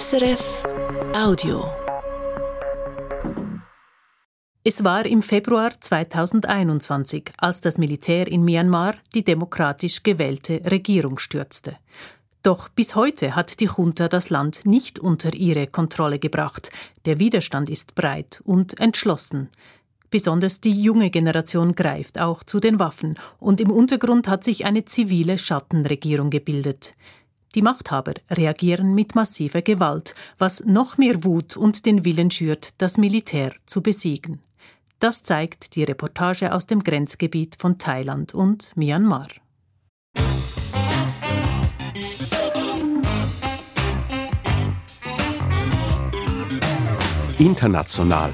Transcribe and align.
SRF 0.00 0.62
Audio. 1.14 1.70
Es 4.64 4.82
war 4.82 5.04
im 5.04 5.20
Februar 5.20 5.78
2021, 5.78 7.30
als 7.36 7.60
das 7.60 7.76
Militär 7.76 8.26
in 8.26 8.42
Myanmar 8.42 8.94
die 9.14 9.22
demokratisch 9.22 10.02
gewählte 10.02 10.62
Regierung 10.64 11.18
stürzte. 11.18 11.76
Doch 12.42 12.70
bis 12.70 12.94
heute 12.94 13.36
hat 13.36 13.60
die 13.60 13.68
Junta 13.76 14.08
das 14.08 14.30
Land 14.30 14.64
nicht 14.64 14.98
unter 14.98 15.34
ihre 15.34 15.66
Kontrolle 15.66 16.18
gebracht. 16.18 16.70
Der 17.04 17.18
Widerstand 17.18 17.68
ist 17.68 17.94
breit 17.94 18.40
und 18.46 18.80
entschlossen. 18.80 19.50
Besonders 20.10 20.62
die 20.62 20.80
junge 20.80 21.10
Generation 21.10 21.74
greift 21.74 22.18
auch 22.18 22.44
zu 22.44 22.60
den 22.60 22.78
Waffen, 22.78 23.18
und 23.40 23.60
im 23.60 23.70
Untergrund 23.70 24.26
hat 24.26 24.42
sich 24.42 24.64
eine 24.64 24.86
zivile 24.86 25.36
Schattenregierung 25.36 26.30
gebildet. 26.30 26.94
Die 27.54 27.62
Machthaber 27.62 28.14
reagieren 28.30 28.94
mit 28.94 29.14
massiver 29.14 29.60
Gewalt, 29.60 30.14
was 30.38 30.64
noch 30.64 30.96
mehr 30.96 31.22
Wut 31.22 31.56
und 31.56 31.84
den 31.84 32.04
Willen 32.04 32.30
schürt, 32.30 32.70
das 32.78 32.96
Militär 32.96 33.52
zu 33.66 33.82
besiegen. 33.82 34.40
Das 35.00 35.22
zeigt 35.22 35.76
die 35.76 35.84
Reportage 35.84 36.54
aus 36.54 36.66
dem 36.66 36.82
Grenzgebiet 36.82 37.56
von 37.58 37.76
Thailand 37.76 38.34
und 38.34 38.74
Myanmar. 38.76 39.28
International. 47.38 48.32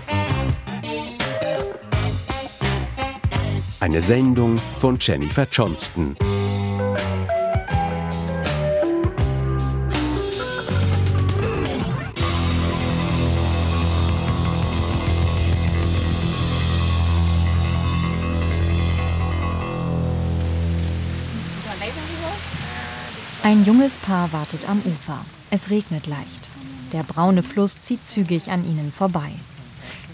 Eine 3.81 4.03
Sendung 4.03 4.59
von 4.79 4.98
Jennifer 5.01 5.47
Johnston. 5.51 6.15
Ein 23.49 23.65
junges 23.65 23.97
Paar 23.97 24.31
wartet 24.35 24.69
am 24.69 24.83
Ufer. 24.85 25.25
Es 25.51 25.71
regnet 25.71 26.07
leicht. 26.07 26.51
Der 26.93 27.03
braune 27.03 27.43
Fluss 27.43 27.81
zieht 27.81 28.07
zügig 28.07 28.51
an 28.51 28.63
ihnen 28.63 28.93
vorbei. 28.93 29.31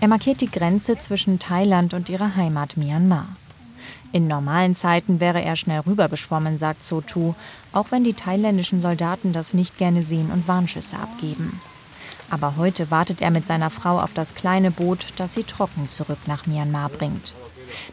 Er 0.00 0.06
markiert 0.06 0.40
die 0.40 0.48
Grenze 0.48 0.98
zwischen 0.98 1.40
Thailand 1.40 1.94
und 1.94 2.08
ihrer 2.08 2.36
Heimat 2.36 2.76
Myanmar. 2.76 3.26
In 4.12 4.28
normalen 4.28 4.76
Zeiten 4.76 5.18
wäre 5.18 5.42
er 5.42 5.56
schnell 5.56 5.80
rübergeschwommen, 5.80 6.58
sagt 6.58 6.84
Sotu, 6.84 7.34
auch 7.72 7.90
wenn 7.90 8.04
die 8.04 8.14
thailändischen 8.14 8.80
Soldaten 8.80 9.32
das 9.32 9.52
nicht 9.52 9.78
gerne 9.78 10.04
sehen 10.04 10.30
und 10.30 10.46
Warnschüsse 10.46 10.96
abgeben. 10.96 11.60
Aber 12.30 12.54
heute 12.56 12.92
wartet 12.92 13.20
er 13.20 13.32
mit 13.32 13.44
seiner 13.44 13.70
Frau 13.70 13.98
auf 13.98 14.14
das 14.14 14.36
kleine 14.36 14.70
Boot, 14.70 15.06
das 15.16 15.34
sie 15.34 15.42
trocken 15.42 15.90
zurück 15.90 16.20
nach 16.26 16.46
Myanmar 16.46 16.88
bringt. 16.88 17.34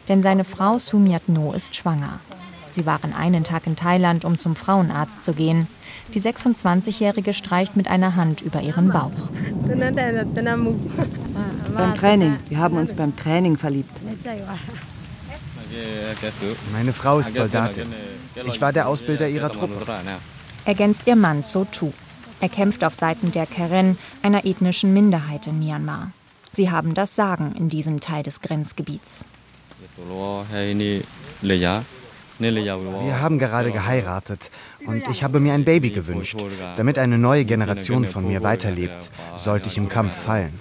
Denn 0.06 0.22
seine 0.22 0.44
Frau 0.44 0.78
Sumiat 0.78 1.28
No 1.28 1.52
ist 1.52 1.74
schwanger. 1.74 2.20
Sie 2.72 2.86
waren 2.86 3.12
einen 3.12 3.44
Tag 3.44 3.66
in 3.66 3.76
Thailand, 3.76 4.24
um 4.24 4.38
zum 4.38 4.56
Frauenarzt 4.56 5.22
zu 5.22 5.34
gehen. 5.34 5.68
Die 6.14 6.20
26-Jährige 6.20 7.34
streicht 7.34 7.76
mit 7.76 7.86
einer 7.86 8.16
Hand 8.16 8.40
über 8.40 8.62
ihren 8.62 8.88
Bauch. 8.90 9.12
Beim 11.76 11.94
Training. 11.94 12.36
Wir 12.48 12.58
haben 12.58 12.76
uns 12.78 12.94
beim 12.94 13.14
Training 13.14 13.58
verliebt. 13.58 13.92
Meine 16.72 16.92
Frau 16.92 17.18
ist 17.18 17.36
Soldatin. 17.36 17.86
Ich 18.44 18.60
war 18.60 18.72
der 18.72 18.88
Ausbilder 18.88 19.28
ihrer 19.28 19.50
Truppe. 19.50 19.84
Ergänzt 20.64 21.02
ihr 21.06 21.16
Mann 21.16 21.42
Sotu. 21.42 21.92
Er 22.40 22.48
kämpft 22.48 22.84
auf 22.84 22.94
Seiten 22.94 23.32
der 23.32 23.46
Karen, 23.46 23.98
einer 24.22 24.44
ethnischen 24.44 24.92
Minderheit 24.92 25.46
in 25.46 25.58
Myanmar. 25.60 26.10
Sie 26.50 26.70
haben 26.70 26.94
das 26.94 27.14
Sagen 27.14 27.54
in 27.56 27.68
diesem 27.68 28.00
Teil 28.00 28.22
des 28.22 28.40
Grenzgebiets. 28.40 29.24
Wir 32.42 33.20
haben 33.20 33.38
gerade 33.38 33.70
geheiratet 33.72 34.50
und 34.86 35.08
ich 35.08 35.22
habe 35.22 35.38
mir 35.40 35.52
ein 35.54 35.64
Baby 35.64 35.90
gewünscht, 35.90 36.36
damit 36.76 36.98
eine 36.98 37.18
neue 37.18 37.44
Generation 37.44 38.06
von 38.06 38.26
mir 38.26 38.42
weiterlebt, 38.42 39.10
sollte 39.36 39.68
ich 39.68 39.76
im 39.76 39.88
Kampf 39.88 40.14
fallen. 40.14 40.58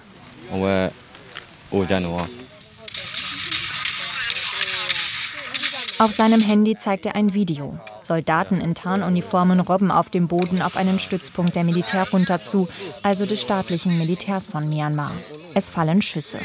Auf 5.97 6.11
seinem 6.11 6.41
Handy 6.41 6.75
zeigt 6.75 7.05
er 7.05 7.15
ein 7.15 7.33
Video. 7.35 7.79
Soldaten 8.01 8.59
in 8.59 8.73
Tarnuniformen 8.73 9.59
robben 9.59 9.91
auf 9.91 10.09
dem 10.09 10.27
Boden 10.27 10.61
auf 10.61 10.75
einen 10.75 10.97
Stützpunkt 10.97 11.55
der 11.55 11.63
Militärjunta 11.63 12.41
zu, 12.41 12.67
also 13.03 13.27
des 13.27 13.41
staatlichen 13.41 13.99
Militärs 13.99 14.47
von 14.47 14.67
Myanmar. 14.67 15.11
Es 15.53 15.69
fallen 15.69 16.01
Schüsse. 16.01 16.39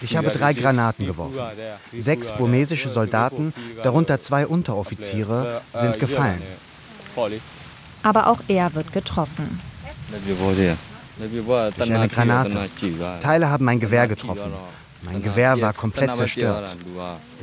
Ich 0.00 0.16
habe 0.16 0.30
drei 0.30 0.52
Granaten 0.52 1.06
geworfen. 1.06 1.40
Sechs 1.96 2.32
burmesische 2.32 2.88
Soldaten, 2.88 3.52
darunter 3.82 4.20
zwei 4.20 4.46
Unteroffiziere, 4.46 5.62
sind 5.74 5.98
gefallen. 5.98 6.42
Aber 8.02 8.26
auch 8.28 8.40
er 8.48 8.74
wird 8.74 8.92
getroffen. 8.92 9.60
Durch 11.76 11.92
eine 11.92 12.08
Granate. 12.08 12.68
Teile 13.20 13.50
haben 13.50 13.64
mein 13.64 13.80
Gewehr 13.80 14.08
getroffen. 14.08 14.52
Mein 15.04 15.22
Gewehr 15.22 15.60
war 15.60 15.72
komplett 15.72 16.16
zerstört. 16.16 16.76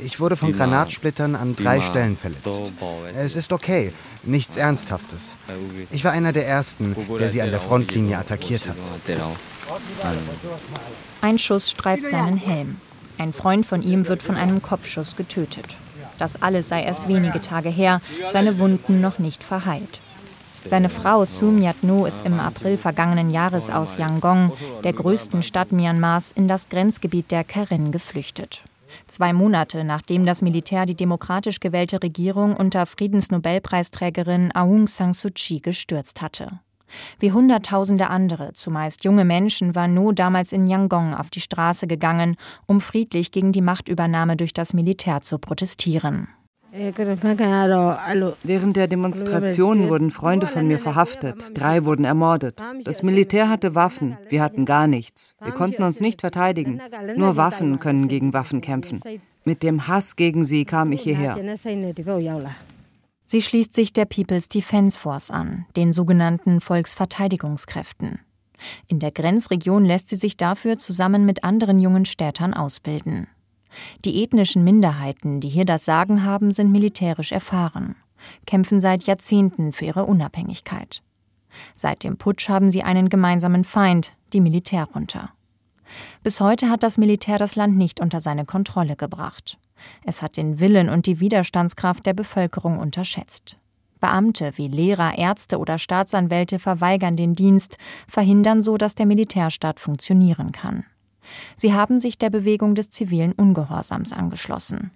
Ich 0.04 0.18
wurde 0.20 0.36
von 0.36 0.54
Granatsplittern 0.54 1.36
an 1.36 1.54
drei 1.54 1.80
Stellen 1.80 2.16
verletzt. 2.16 2.72
Es 3.16 3.36
ist 3.36 3.52
okay, 3.52 3.92
nichts 4.24 4.56
Ernsthaftes. 4.56 5.36
Ich 5.90 6.04
war 6.04 6.12
einer 6.12 6.32
der 6.32 6.46
Ersten, 6.46 6.96
der 7.18 7.30
sie 7.30 7.40
an 7.40 7.50
der 7.50 7.60
Frontlinie 7.60 8.18
attackiert 8.18 8.68
hat. 8.68 8.76
Ein 11.20 11.38
Schuss 11.38 11.70
streift 11.70 12.08
seinen 12.08 12.36
Helm. 12.36 12.80
Ein 13.18 13.32
Freund 13.32 13.66
von 13.66 13.82
ihm 13.82 14.08
wird 14.08 14.22
von 14.22 14.36
einem 14.36 14.62
Kopfschuss 14.62 15.16
getötet. 15.16 15.76
Das 16.18 16.42
alles 16.42 16.68
sei 16.68 16.82
erst 16.82 17.08
wenige 17.08 17.40
Tage 17.40 17.68
her, 17.68 18.00
seine 18.30 18.58
Wunden 18.58 19.00
noch 19.00 19.18
nicht 19.18 19.42
verheilt. 19.42 20.00
Seine 20.64 20.88
Frau 20.88 21.24
Sumiat 21.24 21.82
No 21.82 22.06
ist 22.06 22.24
im 22.24 22.38
April 22.38 22.76
vergangenen 22.76 23.30
Jahres 23.30 23.70
aus 23.70 23.98
Yangon, 23.98 24.52
der 24.84 24.92
größten 24.92 25.42
Stadt 25.42 25.72
Myanmars, 25.72 26.30
in 26.30 26.46
das 26.46 26.68
Grenzgebiet 26.68 27.30
der 27.30 27.42
Karen 27.42 27.90
geflüchtet. 27.90 28.62
Zwei 29.06 29.32
Monate 29.32 29.84
nachdem 29.84 30.24
das 30.24 30.42
Militär 30.42 30.86
die 30.86 30.94
demokratisch 30.94 31.60
gewählte 31.60 32.02
Regierung 32.02 32.54
unter 32.54 32.86
Friedensnobelpreisträgerin 32.86 34.52
Aung 34.54 34.86
San 34.86 35.12
Suu 35.12 35.30
Kyi 35.34 35.60
gestürzt 35.60 36.22
hatte. 36.22 36.60
Wie 37.18 37.32
Hunderttausende 37.32 38.08
andere, 38.08 38.52
zumeist 38.52 39.04
junge 39.04 39.24
Menschen, 39.24 39.74
war 39.74 39.88
No 39.88 40.12
damals 40.12 40.52
in 40.52 40.66
Yangon 40.66 41.14
auf 41.14 41.30
die 41.30 41.40
Straße 41.40 41.86
gegangen, 41.86 42.36
um 42.66 42.80
friedlich 42.80 43.32
gegen 43.32 43.52
die 43.52 43.62
Machtübernahme 43.62 44.36
durch 44.36 44.52
das 44.52 44.74
Militär 44.74 45.20
zu 45.20 45.38
protestieren. 45.38 46.28
Während 48.42 48.76
der 48.76 48.88
Demonstration 48.88 49.90
wurden 49.90 50.10
Freunde 50.10 50.46
von 50.46 50.66
mir 50.66 50.78
verhaftet. 50.78 51.50
Drei 51.52 51.84
wurden 51.84 52.06
ermordet. 52.06 52.62
Das 52.84 53.02
Militär 53.02 53.50
hatte 53.50 53.74
Waffen. 53.74 54.16
Wir 54.30 54.42
hatten 54.42 54.64
gar 54.64 54.86
nichts. 54.86 55.34
Wir 55.42 55.52
konnten 55.52 55.82
uns 55.82 56.00
nicht 56.00 56.22
verteidigen. 56.22 56.80
Nur 57.16 57.36
Waffen 57.36 57.78
können 57.78 58.08
gegen 58.08 58.32
Waffen 58.32 58.62
kämpfen. 58.62 59.02
Mit 59.44 59.62
dem 59.62 59.86
Hass 59.86 60.16
gegen 60.16 60.44
sie 60.44 60.64
kam 60.64 60.92
ich 60.92 61.02
hierher. 61.02 61.36
Sie 63.32 63.40
schließt 63.40 63.72
sich 63.72 63.94
der 63.94 64.04
People's 64.04 64.50
Defense 64.50 64.98
Force 64.98 65.30
an, 65.30 65.64
den 65.74 65.90
sogenannten 65.94 66.60
Volksverteidigungskräften. 66.60 68.18
In 68.88 68.98
der 68.98 69.10
Grenzregion 69.10 69.86
lässt 69.86 70.10
sie 70.10 70.16
sich 70.16 70.36
dafür 70.36 70.78
zusammen 70.78 71.24
mit 71.24 71.42
anderen 71.42 71.80
jungen 71.80 72.04
Städtern 72.04 72.52
ausbilden. 72.52 73.28
Die 74.04 74.22
ethnischen 74.22 74.64
Minderheiten, 74.64 75.40
die 75.40 75.48
hier 75.48 75.64
das 75.64 75.86
Sagen 75.86 76.24
haben, 76.24 76.52
sind 76.52 76.72
militärisch 76.72 77.32
erfahren, 77.32 77.96
kämpfen 78.46 78.82
seit 78.82 79.04
Jahrzehnten 79.04 79.72
für 79.72 79.86
ihre 79.86 80.04
Unabhängigkeit. 80.04 81.02
Seit 81.74 82.04
dem 82.04 82.18
Putsch 82.18 82.50
haben 82.50 82.68
sie 82.68 82.82
einen 82.82 83.08
gemeinsamen 83.08 83.64
Feind, 83.64 84.12
die 84.34 84.42
Militärjunta. 84.42 85.30
Bis 86.22 86.38
heute 86.42 86.68
hat 86.68 86.82
das 86.82 86.98
Militär 86.98 87.38
das 87.38 87.56
Land 87.56 87.78
nicht 87.78 87.98
unter 87.98 88.20
seine 88.20 88.44
Kontrolle 88.44 88.94
gebracht. 88.94 89.56
Es 90.04 90.22
hat 90.22 90.36
den 90.36 90.60
Willen 90.60 90.88
und 90.88 91.06
die 91.06 91.20
Widerstandskraft 91.20 92.06
der 92.06 92.14
Bevölkerung 92.14 92.78
unterschätzt. 92.78 93.56
Beamte 94.00 94.52
wie 94.56 94.68
Lehrer, 94.68 95.16
Ärzte 95.16 95.58
oder 95.58 95.78
Staatsanwälte 95.78 96.58
verweigern 96.58 97.16
den 97.16 97.34
Dienst, 97.34 97.78
verhindern 98.08 98.62
so, 98.62 98.76
dass 98.76 98.94
der 98.94 99.06
Militärstaat 99.06 99.78
funktionieren 99.78 100.52
kann. 100.52 100.84
Sie 101.56 101.72
haben 101.72 102.00
sich 102.00 102.18
der 102.18 102.30
Bewegung 102.30 102.74
des 102.74 102.90
zivilen 102.90 103.32
Ungehorsams 103.32 104.12
angeschlossen. 104.12 104.90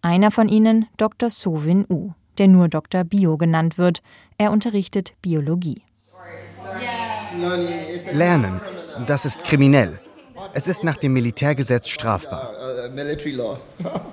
Einer 0.00 0.30
von 0.30 0.48
ihnen, 0.48 0.86
Dr. 0.96 1.28
Sovin 1.28 1.84
U, 1.88 2.12
der 2.38 2.48
nur 2.48 2.68
Dr. 2.68 3.04
Bio 3.04 3.36
genannt 3.36 3.76
wird. 3.76 4.02
Er 4.38 4.52
unterrichtet 4.52 5.12
Biologie. 5.20 5.82
Lernen, 8.12 8.60
das 9.06 9.26
ist 9.26 9.44
kriminell. 9.44 10.00
Es 10.52 10.68
ist 10.68 10.84
nach 10.84 10.96
dem 10.96 11.12
Militärgesetz 11.12 11.88
strafbar. 11.88 12.52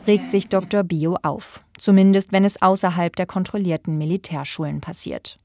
Regt 0.06 0.30
sich 0.30 0.48
Dr. 0.48 0.84
Bio 0.84 1.18
auf, 1.24 1.62
zumindest 1.78 2.32
wenn 2.32 2.46
es 2.46 2.62
außerhalb 2.62 3.16
der 3.16 3.26
kontrollierten 3.26 3.98
Militärschulen 3.98 4.82
passiert. 4.82 5.40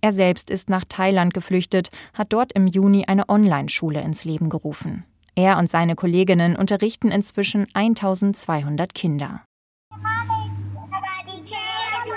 Er 0.00 0.12
selbst 0.12 0.50
ist 0.50 0.68
nach 0.68 0.84
Thailand 0.88 1.34
geflüchtet, 1.34 1.90
hat 2.14 2.32
dort 2.32 2.52
im 2.52 2.66
Juni 2.66 3.04
eine 3.06 3.28
Online-Schule 3.28 4.00
ins 4.00 4.24
Leben 4.24 4.48
gerufen. 4.48 5.04
Er 5.34 5.58
und 5.58 5.68
seine 5.68 5.94
Kolleginnen 5.94 6.56
unterrichten 6.56 7.10
inzwischen 7.10 7.66
1200 7.74 8.94
Kinder. 8.94 9.42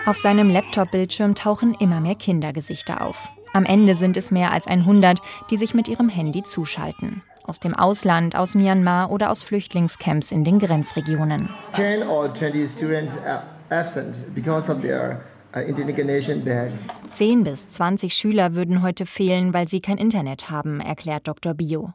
Auf 0.06 0.18
seinem 0.18 0.50
Laptop-Bildschirm 0.50 1.36
tauchen 1.36 1.76
immer 1.76 2.02
mehr 2.02 2.16
Kindergesichter 2.16 3.02
auf. 3.02 3.30
Am 3.54 3.66
Ende 3.66 3.96
sind 3.96 4.18
es 4.18 4.32
mehr 4.32 4.52
als 4.52 4.68
100, 4.68 5.20
die 5.50 5.58
sich 5.58 5.74
mit 5.74 5.88
ihrem 5.88 6.10
Handy 6.10 6.44
zuschalten. 6.44 7.22
Aus 7.54 7.60
dem 7.60 7.76
Ausland, 7.76 8.36
aus 8.36 8.56
Myanmar 8.56 9.12
oder 9.12 9.30
aus 9.30 9.44
Flüchtlingscamps 9.44 10.32
in 10.32 10.44
den 10.44 10.58
Grenzregionen. 10.58 11.50
10 11.74 12.02
or 12.02 12.34
20 12.34 12.68
students 12.68 13.20
are 13.28 13.44
absent 13.70 14.24
because 14.34 14.72
of 14.72 14.82
their 14.82 15.22
uh, 15.56 15.60
Zehn 17.10 17.44
bis 17.44 17.70
20 17.70 18.12
Schüler 18.12 18.56
würden 18.56 18.82
heute 18.82 19.06
fehlen, 19.06 19.54
weil 19.54 19.68
sie 19.68 19.82
kein 19.82 20.00
Internet 20.00 20.50
haben, 20.50 20.80
erklärt 20.80 21.28
Dr. 21.28 21.54
Bio. 21.54 21.94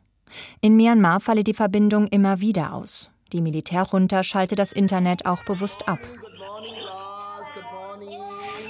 In 0.61 0.77
Myanmar 0.77 1.19
falle 1.19 1.43
die 1.43 1.55
Verbindung 1.55 2.07
immer 2.07 2.39
wieder 2.39 2.73
aus. 2.73 3.11
Die 3.33 3.41
Militärjunta 3.41 4.23
schalte 4.23 4.55
das 4.55 4.71
Internet 4.71 5.27
auch 5.27 5.45
bewusst 5.45 5.89
ab. 5.89 5.99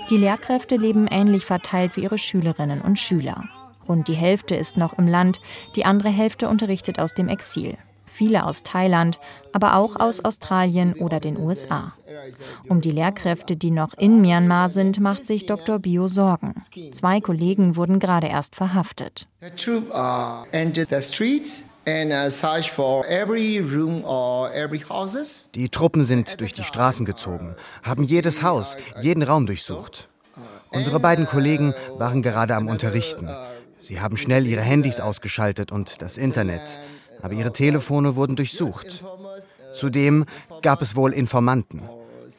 Die 0.09 0.17
Lehrkräfte 0.17 0.77
leben 0.77 1.07
ähnlich 1.07 1.45
verteilt 1.45 1.99
wie 1.99 2.05
ihre 2.05 2.19
Schülerinnen 2.19 2.81
und 2.81 2.99
Schüler. 2.99 3.45
Rund 3.89 4.09
die 4.09 4.15
Hälfte 4.15 4.55
ist 4.55 4.77
noch 4.77 4.99
im 4.99 5.07
Land, 5.07 5.41
die 5.77 5.85
andere 5.85 6.11
Hälfte 6.11 6.49
unterrichtet 6.49 6.99
aus 6.99 7.15
dem 7.15 7.29
Exil. 7.29 7.77
Viele 8.19 8.45
aus 8.45 8.65
Thailand, 8.65 9.21
aber 9.53 9.77
auch 9.77 9.95
aus 9.95 10.25
Australien 10.25 10.95
oder 10.95 11.21
den 11.21 11.39
USA. 11.39 11.93
Um 12.69 12.81
die 12.81 12.91
Lehrkräfte, 12.91 13.55
die 13.55 13.71
noch 13.71 13.95
in 13.95 14.21
Myanmar 14.21 14.71
sind, 14.71 14.99
macht 14.99 15.25
sich 15.25 15.47
Dr. 15.47 15.79
Bio 15.79 16.09
Sorgen. 16.09 16.55
Zwei 16.91 17.21
Kollegen 17.21 17.77
wurden 17.77 18.01
gerade 18.01 18.27
erst 18.27 18.57
verhaftet. 18.57 19.29
Uh, 19.41 19.47
die 25.55 25.69
Truppen 25.69 26.05
sind 26.05 26.41
durch 26.41 26.53
die 26.53 26.65
Straßen 26.65 27.07
gezogen, 27.07 27.55
haben 27.85 28.03
jedes 28.03 28.43
Haus, 28.43 28.77
jeden 29.01 29.23
Raum 29.23 29.47
durchsucht. 29.47 30.09
Unsere 30.71 30.99
beiden 31.01 31.27
Kollegen 31.27 31.73
waren 31.97 32.23
gerade 32.23 32.57
am 32.57 32.67
Unterrichten. 32.67 33.31
Sie 33.89 34.03
haben 34.03 34.19
schnell 34.19 34.47
ihre 34.47 34.61
Handys 34.61 35.01
ausgeschaltet 35.01 35.73
und 35.73 36.03
das 36.03 36.19
Internet, 36.19 36.79
aber 37.23 37.33
ihre 37.33 37.55
Telefone 37.55 38.17
wurden 38.17 38.37
durchsucht. 38.37 39.03
Zudem 39.75 40.27
gab 40.61 40.83
es 40.83 40.95
wohl 40.95 41.15
Informanten. 41.15 41.89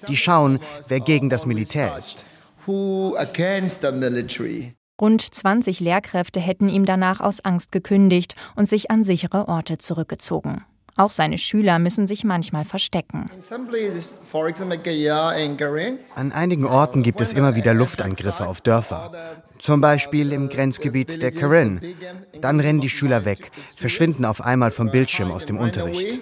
Die 0.07 0.16
schauen, 0.16 0.60
wer 0.90 1.00
gegen 1.00 1.31
das 1.31 1.48
Militär 1.48 1.98
ist. 1.98 2.24
Rund 5.01 5.34
20 5.34 5.80
Lehrkräfte 5.80 6.40
hätten 6.40 6.69
ihm 6.69 6.86
danach 6.86 7.19
aus 7.19 7.44
Angst 7.44 7.72
gekündigt 7.72 8.36
und 8.56 8.69
sich 8.69 8.92
an 8.92 9.04
sichere 9.04 9.48
Orte 9.48 9.80
zurückgezogen. 9.80 10.63
Auch 10.98 11.12
seine 11.12 11.40
Schüler 11.40 11.80
müssen 11.80 12.06
sich 12.06 12.25
manchmal 12.25 12.66
verstecken. 12.66 13.31
An 16.13 16.31
einigen 16.31 16.66
Orten 16.66 17.04
gibt 17.04 17.22
es 17.22 17.34
immer 17.34 17.56
wieder 17.56 17.74
Luftangriffe 17.74 18.46
auf 18.46 18.62
Dörfer. 18.62 19.10
Zum 19.60 19.82
Beispiel 19.82 20.32
im 20.32 20.50
Grenzgebiet 20.50 21.22
der 21.22 21.32
Karen. 21.32 21.82
Dann 22.42 22.60
rennen 22.60 22.82
die 22.82 22.90
Schüler 22.90 23.26
weg, 23.26 23.52
verschwinden 23.76 24.26
auf 24.26 24.42
einmal 24.42 24.72
vom 24.72 24.90
Bildschirm 24.90 25.32
aus 25.32 25.46
dem 25.46 25.58
Unterricht. 25.58 26.20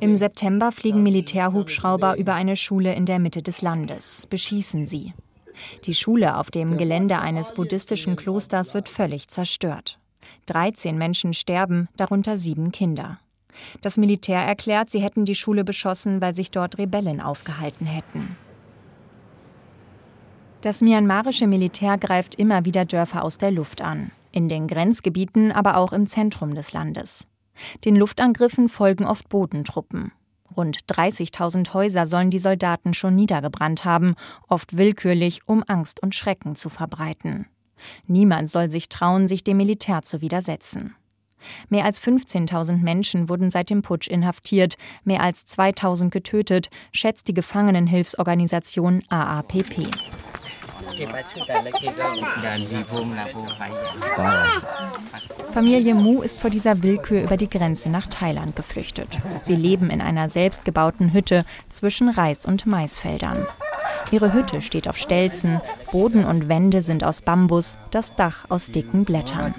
Im 0.00 0.16
September 0.16 0.72
fliegen 0.72 1.02
Militärhubschrauber 1.02 2.16
über 2.16 2.34
eine 2.34 2.56
Schule 2.56 2.94
in 2.94 3.04
der 3.04 3.18
Mitte 3.18 3.42
des 3.42 3.60
Landes, 3.60 4.26
beschießen 4.26 4.86
sie. 4.86 5.12
Die 5.84 5.94
Schule 5.94 6.36
auf 6.36 6.50
dem 6.50 6.78
Gelände 6.78 7.18
eines 7.18 7.52
buddhistischen 7.52 8.16
Klosters 8.16 8.74
wird 8.74 8.88
völlig 8.88 9.28
zerstört. 9.28 9.98
13 10.46 10.96
Menschen 10.96 11.34
sterben, 11.34 11.88
darunter 11.96 12.38
sieben 12.38 12.72
Kinder. 12.72 13.18
Das 13.82 13.98
Militär 13.98 14.40
erklärt, 14.40 14.90
sie 14.90 15.00
hätten 15.00 15.26
die 15.26 15.34
Schule 15.34 15.64
beschossen, 15.64 16.20
weil 16.20 16.34
sich 16.34 16.50
dort 16.50 16.78
Rebellen 16.78 17.20
aufgehalten 17.20 17.86
hätten. 17.86 18.36
Das 20.64 20.80
myanmarische 20.80 21.46
Militär 21.46 21.98
greift 21.98 22.36
immer 22.36 22.64
wieder 22.64 22.86
Dörfer 22.86 23.22
aus 23.22 23.36
der 23.36 23.50
Luft 23.50 23.82
an, 23.82 24.12
in 24.32 24.48
den 24.48 24.66
Grenzgebieten, 24.66 25.52
aber 25.52 25.76
auch 25.76 25.92
im 25.92 26.06
Zentrum 26.06 26.54
des 26.54 26.72
Landes. 26.72 27.26
Den 27.84 27.94
Luftangriffen 27.96 28.70
folgen 28.70 29.04
oft 29.04 29.28
Bodentruppen. 29.28 30.12
Rund 30.56 30.86
30.000 30.86 31.74
Häuser 31.74 32.06
sollen 32.06 32.30
die 32.30 32.38
Soldaten 32.38 32.94
schon 32.94 33.14
niedergebrannt 33.14 33.84
haben, 33.84 34.14
oft 34.48 34.78
willkürlich, 34.78 35.40
um 35.44 35.62
Angst 35.66 36.02
und 36.02 36.14
Schrecken 36.14 36.54
zu 36.54 36.70
verbreiten. 36.70 37.44
Niemand 38.06 38.48
soll 38.48 38.70
sich 38.70 38.88
trauen, 38.88 39.28
sich 39.28 39.44
dem 39.44 39.58
Militär 39.58 40.00
zu 40.00 40.22
widersetzen. 40.22 40.96
Mehr 41.68 41.84
als 41.84 42.00
15.000 42.00 42.78
Menschen 42.78 43.28
wurden 43.28 43.50
seit 43.50 43.68
dem 43.68 43.82
Putsch 43.82 44.08
inhaftiert, 44.08 44.78
mehr 45.04 45.22
als 45.22 45.46
2.000 45.46 46.08
getötet, 46.08 46.70
schätzt 46.90 47.28
die 47.28 47.34
Gefangenenhilfsorganisation 47.34 49.02
AAPP. 49.10 49.90
Familie 55.52 55.94
Mu 55.94 56.22
ist 56.22 56.40
vor 56.40 56.50
dieser 56.50 56.82
Willkür 56.82 57.22
über 57.22 57.36
die 57.36 57.48
Grenze 57.48 57.90
nach 57.90 58.06
Thailand 58.06 58.56
geflüchtet. 58.56 59.20
Sie 59.42 59.54
leben 59.54 59.90
in 59.90 60.00
einer 60.00 60.28
selbstgebauten 60.28 61.12
Hütte 61.12 61.44
zwischen 61.68 62.08
Reis- 62.08 62.46
und 62.46 62.66
Maisfeldern. 62.66 63.46
Ihre 64.10 64.32
Hütte 64.32 64.60
steht 64.60 64.88
auf 64.88 64.96
Stelzen, 64.96 65.60
Boden 65.90 66.24
und 66.24 66.48
Wände 66.48 66.82
sind 66.82 67.04
aus 67.04 67.22
Bambus, 67.22 67.76
das 67.90 68.14
Dach 68.14 68.46
aus 68.48 68.68
dicken 68.68 69.04
Blättern. 69.04 69.54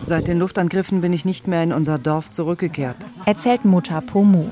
Seit 0.00 0.28
den 0.28 0.38
Luftangriffen 0.38 1.00
bin 1.00 1.12
ich 1.12 1.24
nicht 1.24 1.46
mehr 1.48 1.62
in 1.62 1.72
unser 1.72 1.98
Dorf 1.98 2.30
zurückgekehrt. 2.30 2.96
Erzählt 3.24 3.64
Mutter 3.64 4.00
Pomu. 4.00 4.46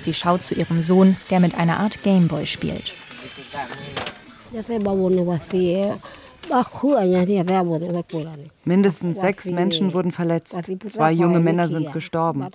Sie 0.00 0.14
schaut 0.14 0.42
zu 0.42 0.54
ihrem 0.54 0.82
Sohn, 0.82 1.16
der 1.30 1.40
mit 1.40 1.54
einer 1.54 1.78
Art 1.78 2.02
Gameboy 2.02 2.46
spielt. 2.46 2.94
Mindestens 8.64 9.20
sechs 9.20 9.50
Menschen 9.50 9.92
wurden 9.94 10.10
verletzt. 10.10 10.70
Zwei 10.88 11.12
junge 11.12 11.38
Männer 11.38 11.68
sind 11.68 11.92
gestorben. 11.92 12.48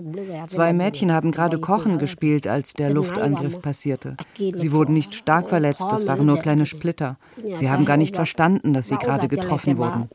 Zwei 0.48 0.74
Mädchen 0.74 1.12
haben 1.12 1.32
gerade 1.32 1.60
Kochen 1.60 1.98
gespielt, 2.00 2.48
als 2.48 2.74
der 2.74 2.90
Luftangriff 2.90 3.62
passierte. 3.62 4.18
Sie 4.38 4.72
wurden 4.72 4.94
nicht 4.94 5.16
stark 5.16 5.50
verletzt, 5.50 5.86
es 5.94 6.08
waren 6.08 6.26
nur 6.26 6.40
kleine 6.40 6.66
Splitter. 6.66 7.18
Sie 7.54 7.70
haben 7.70 7.86
gar 7.86 7.98
nicht 7.98 8.16
verstanden, 8.16 8.74
dass 8.74 8.90
sie 8.90 8.98
gerade 8.98 9.28
getroffen 9.28 9.78
wurden. 9.78 10.10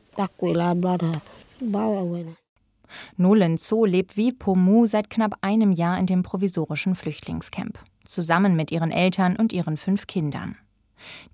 Nolan 3.17 3.57
Zo 3.57 3.85
lebt 3.85 4.17
wie 4.17 4.31
Pomu 4.31 4.85
seit 4.85 5.09
knapp 5.09 5.35
einem 5.41 5.71
Jahr 5.71 5.97
in 5.99 6.05
dem 6.05 6.23
provisorischen 6.23 6.95
Flüchtlingscamp, 6.95 7.79
zusammen 8.05 8.55
mit 8.55 8.71
ihren 8.71 8.91
Eltern 8.91 9.35
und 9.35 9.53
ihren 9.53 9.77
fünf 9.77 10.07
Kindern. 10.07 10.55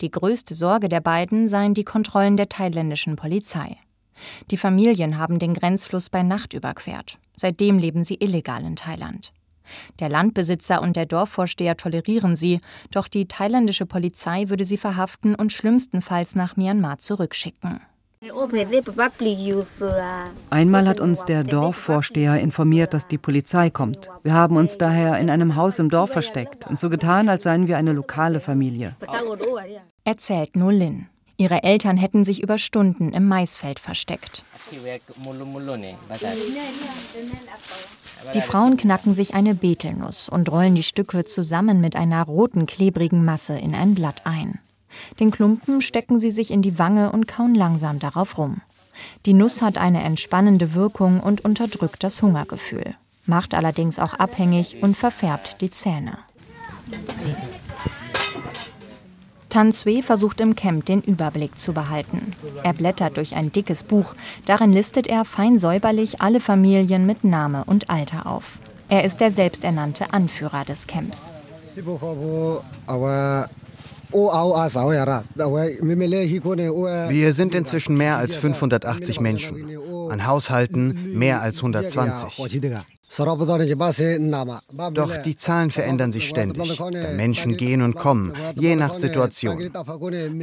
Die 0.02 0.12
größte 0.12 0.56
Sorge 0.56 0.90
der 0.90 1.02
beiden 1.02 1.48
seien 1.48 1.74
die 1.74 1.84
Kontrollen 1.84 2.38
der 2.38 2.50
thailändischen 2.50 3.16
Polizei. 3.16 3.78
Die 4.50 4.58
Familien 4.58 5.18
haben 5.18 5.40
den 5.40 5.54
Grenzfluss 5.54 6.10
bei 6.10 6.24
Nacht 6.24 6.54
überquert. 6.54 7.20
Seitdem 7.36 7.78
leben 7.78 8.04
sie 8.04 8.16
illegal 8.16 8.64
in 8.64 8.76
Thailand. 8.76 9.32
Der 10.00 10.10
Landbesitzer 10.10 10.82
und 10.82 10.96
der 10.96 11.06
Dorfvorsteher 11.06 11.76
tolerieren 11.76 12.36
sie, 12.36 12.62
doch 12.92 13.08
die 13.08 13.28
thailändische 13.28 13.86
Polizei 13.86 14.50
würde 14.50 14.66
sie 14.66 14.78
verhaften 14.78 15.36
und 15.36 15.52
schlimmstenfalls 15.52 16.36
nach 16.36 16.56
Myanmar 16.56 16.98
zurückschicken. 17.00 17.82
Einmal 20.50 20.88
hat 20.88 21.00
uns 21.00 21.26
der 21.26 21.44
Dorfvorsteher 21.44 22.40
informiert, 22.40 22.94
dass 22.94 23.08
die 23.08 23.20
Polizei 23.20 23.70
kommt. 23.70 24.10
Wir 24.24 24.34
haben 24.34 24.58
uns 24.58 24.78
daher 24.80 25.20
in 25.20 25.30
einem 25.30 25.56
Haus 25.56 25.78
im 25.78 25.90
Dorf 25.90 26.12
versteckt 26.12 26.66
und 26.66 26.80
so 26.80 26.90
getan, 26.90 27.30
als 27.30 27.44
seien 27.44 27.68
wir 27.68 27.78
eine 27.78 27.94
lokale 27.94 28.40
Familie. 28.40 28.96
Erzählt 30.04 30.56
Nolin. 30.56 31.08
Ihre 31.40 31.62
Eltern 31.62 31.98
hätten 31.98 32.24
sich 32.24 32.42
über 32.42 32.58
Stunden 32.58 33.14
im 33.14 33.28
Maisfeld 33.28 33.80
versteckt. 33.80 34.44
Die 38.34 38.42
Frauen 38.42 38.78
knacken 38.78 39.14
sich 39.14 39.36
eine 39.36 39.54
Betelnuss 39.54 40.28
und 40.28 40.52
rollen 40.52 40.74
die 40.74 40.82
Stücke 40.82 41.26
zusammen 41.26 41.80
mit 41.80 41.96
einer 41.96 42.24
roten, 42.24 42.66
klebrigen 42.66 43.24
Masse 43.24 43.60
in 43.60 43.76
ein 43.76 43.94
Blatt 43.94 44.24
ein. 44.26 44.60
Den 45.20 45.32
Klumpen 45.32 45.82
stecken 45.82 46.20
sie 46.20 46.32
sich 46.32 46.52
in 46.52 46.62
die 46.62 46.80
Wange 46.80 47.12
und 47.12 47.28
kauen 47.28 47.56
langsam 47.56 48.00
darauf 48.00 48.38
rum. 48.38 48.62
Die 49.26 49.34
Nuss 49.34 49.62
hat 49.62 49.78
eine 49.78 50.04
entspannende 50.04 50.74
Wirkung 50.74 51.20
und 51.20 51.46
unterdrückt 51.46 52.04
das 52.04 52.22
Hungergefühl, 52.22 52.96
macht 53.26 53.54
allerdings 53.54 54.00
auch 54.00 54.14
abhängig 54.14 54.82
und 54.82 54.98
verfärbt 54.98 55.62
die 55.62 55.72
Zähne. 55.72 56.18
Tan 59.50 59.72
Sui 59.72 60.02
versucht 60.02 60.42
im 60.42 60.56
Camp 60.56 60.86
den 60.86 61.02
Überblick 61.02 61.58
zu 61.58 61.74
behalten. 61.74 62.34
Er 62.64 62.74
blättert 62.74 63.18
durch 63.18 63.36
ein 63.36 63.52
dickes 63.52 63.82
Buch. 63.84 64.14
Darin 64.46 64.74
listet 64.74 65.08
er 65.08 65.26
fein 65.26 65.58
säuberlich 65.58 66.22
alle 66.22 66.40
Familien 66.40 67.06
mit 67.06 67.24
Name 67.24 67.64
und 67.66 67.90
Alter 67.90 68.28
auf. 68.28 68.60
Er 68.90 69.04
ist 69.04 69.20
der 69.20 69.32
selbsternannte 69.32 70.14
Anführer 70.14 70.64
des 70.66 70.86
Camps. 70.88 71.34
Wir 77.10 77.34
sind 77.34 77.56
inzwischen 77.56 77.98
mehr 77.98 78.18
als 78.18 78.36
580 78.36 79.20
Menschen. 79.20 79.78
An 80.10 80.26
Haushalten 80.26 81.18
mehr 81.18 81.42
als 81.42 81.58
120. 81.58 82.38
Doch 84.94 85.18
die 85.18 85.38
Zahlen 85.38 85.72
verändern 85.72 86.12
sich 86.12 86.28
ständig. 86.28 86.78
Denn 86.78 87.16
Menschen 87.16 87.56
gehen 87.58 87.82
und 87.82 87.96
kommen, 87.96 88.34
je 88.56 88.76
nach 88.76 88.94
Situation. 88.94 89.72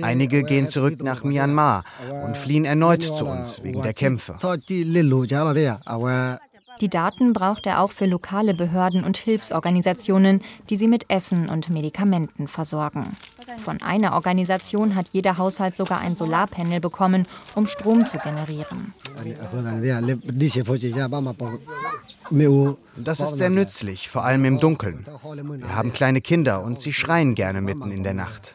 Einige 0.02 0.42
gehen 0.42 0.68
zurück 0.68 1.02
nach 1.02 1.25
Myanmar 1.25 1.85
und 2.25 2.37
fliehen 2.37 2.64
erneut 2.64 3.02
zu 3.02 3.26
uns 3.26 3.62
wegen 3.62 3.83
der 3.83 3.92
Kämpfe. 3.92 4.38
Die 6.80 6.88
Daten 6.88 7.33
braucht 7.33 7.66
er 7.66 7.80
auch 7.80 7.92
für 7.92 8.06
lokale 8.06 8.54
Behörden 8.54 9.04
und 9.04 9.16
Hilfsorganisationen, 9.16 10.40
die 10.71 10.76
sie 10.76 10.88
mit 10.88 11.09
Essen 11.09 11.49
und 11.49 11.71
Medikamenten 11.71 12.49
versorgen. 12.49 13.16
Von 13.58 13.82
einer 13.82 14.14
Organisation 14.14 14.94
hat 14.94 15.08
jeder 15.12 15.38
Haushalt 15.38 15.76
sogar 15.76 16.00
ein 16.00 16.14
Solarpanel 16.14 16.80
bekommen, 16.80 17.26
um 17.54 17.66
Strom 17.66 18.04
zu 18.04 18.18
generieren. 18.18 18.94
Das 22.96 23.20
ist 23.20 23.37
sehr 23.37 23.50
nützlich, 23.50 24.08
vor 24.08 24.25
allem 24.25 24.44
im 24.44 24.61
Dunkeln. 24.61 25.06
Wir 25.23 25.76
haben 25.76 25.92
kleine 25.92 26.20
Kinder 26.20 26.62
und 26.62 26.80
sie 26.80 26.92
schreien 26.92 27.34
gerne 27.34 27.61
mitten 27.61 27.90
in 27.90 28.02
der 28.02 28.14
Nacht. 28.14 28.54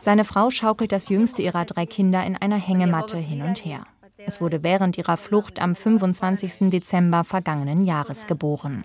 Seine 0.00 0.24
Frau 0.24 0.50
schaukelt 0.50 0.92
das 0.92 1.08
jüngste 1.08 1.42
ihrer 1.42 1.64
drei 1.64 1.86
Kinder 1.86 2.24
in 2.24 2.36
einer 2.36 2.56
Hängematte 2.56 3.16
hin 3.16 3.42
und 3.42 3.64
her. 3.64 3.86
Es 4.26 4.40
wurde 4.40 4.62
während 4.62 4.98
ihrer 4.98 5.16
Flucht 5.16 5.60
am 5.60 5.74
25. 5.74 6.70
Dezember 6.70 7.24
vergangenen 7.24 7.84
Jahres 7.84 8.26
geboren. 8.26 8.84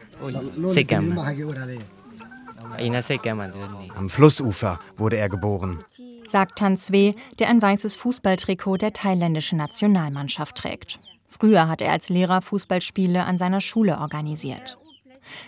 Am 3.95 4.09
Flussufer 4.09 4.79
wurde 4.95 5.17
er 5.17 5.29
geboren, 5.29 5.83
sagt 6.23 6.59
Tan 6.59 6.77
Swe, 6.77 7.15
der 7.39 7.49
ein 7.49 7.61
weißes 7.61 7.95
Fußballtrikot 7.95 8.77
der 8.77 8.93
thailändischen 8.93 9.57
Nationalmannschaft 9.57 10.55
trägt. 10.55 10.99
Früher 11.27 11.67
hat 11.67 11.81
er 11.81 11.91
als 11.91 12.09
Lehrer 12.09 12.41
Fußballspiele 12.41 13.23
an 13.25 13.37
seiner 13.37 13.61
Schule 13.61 13.99
organisiert. 13.99 14.77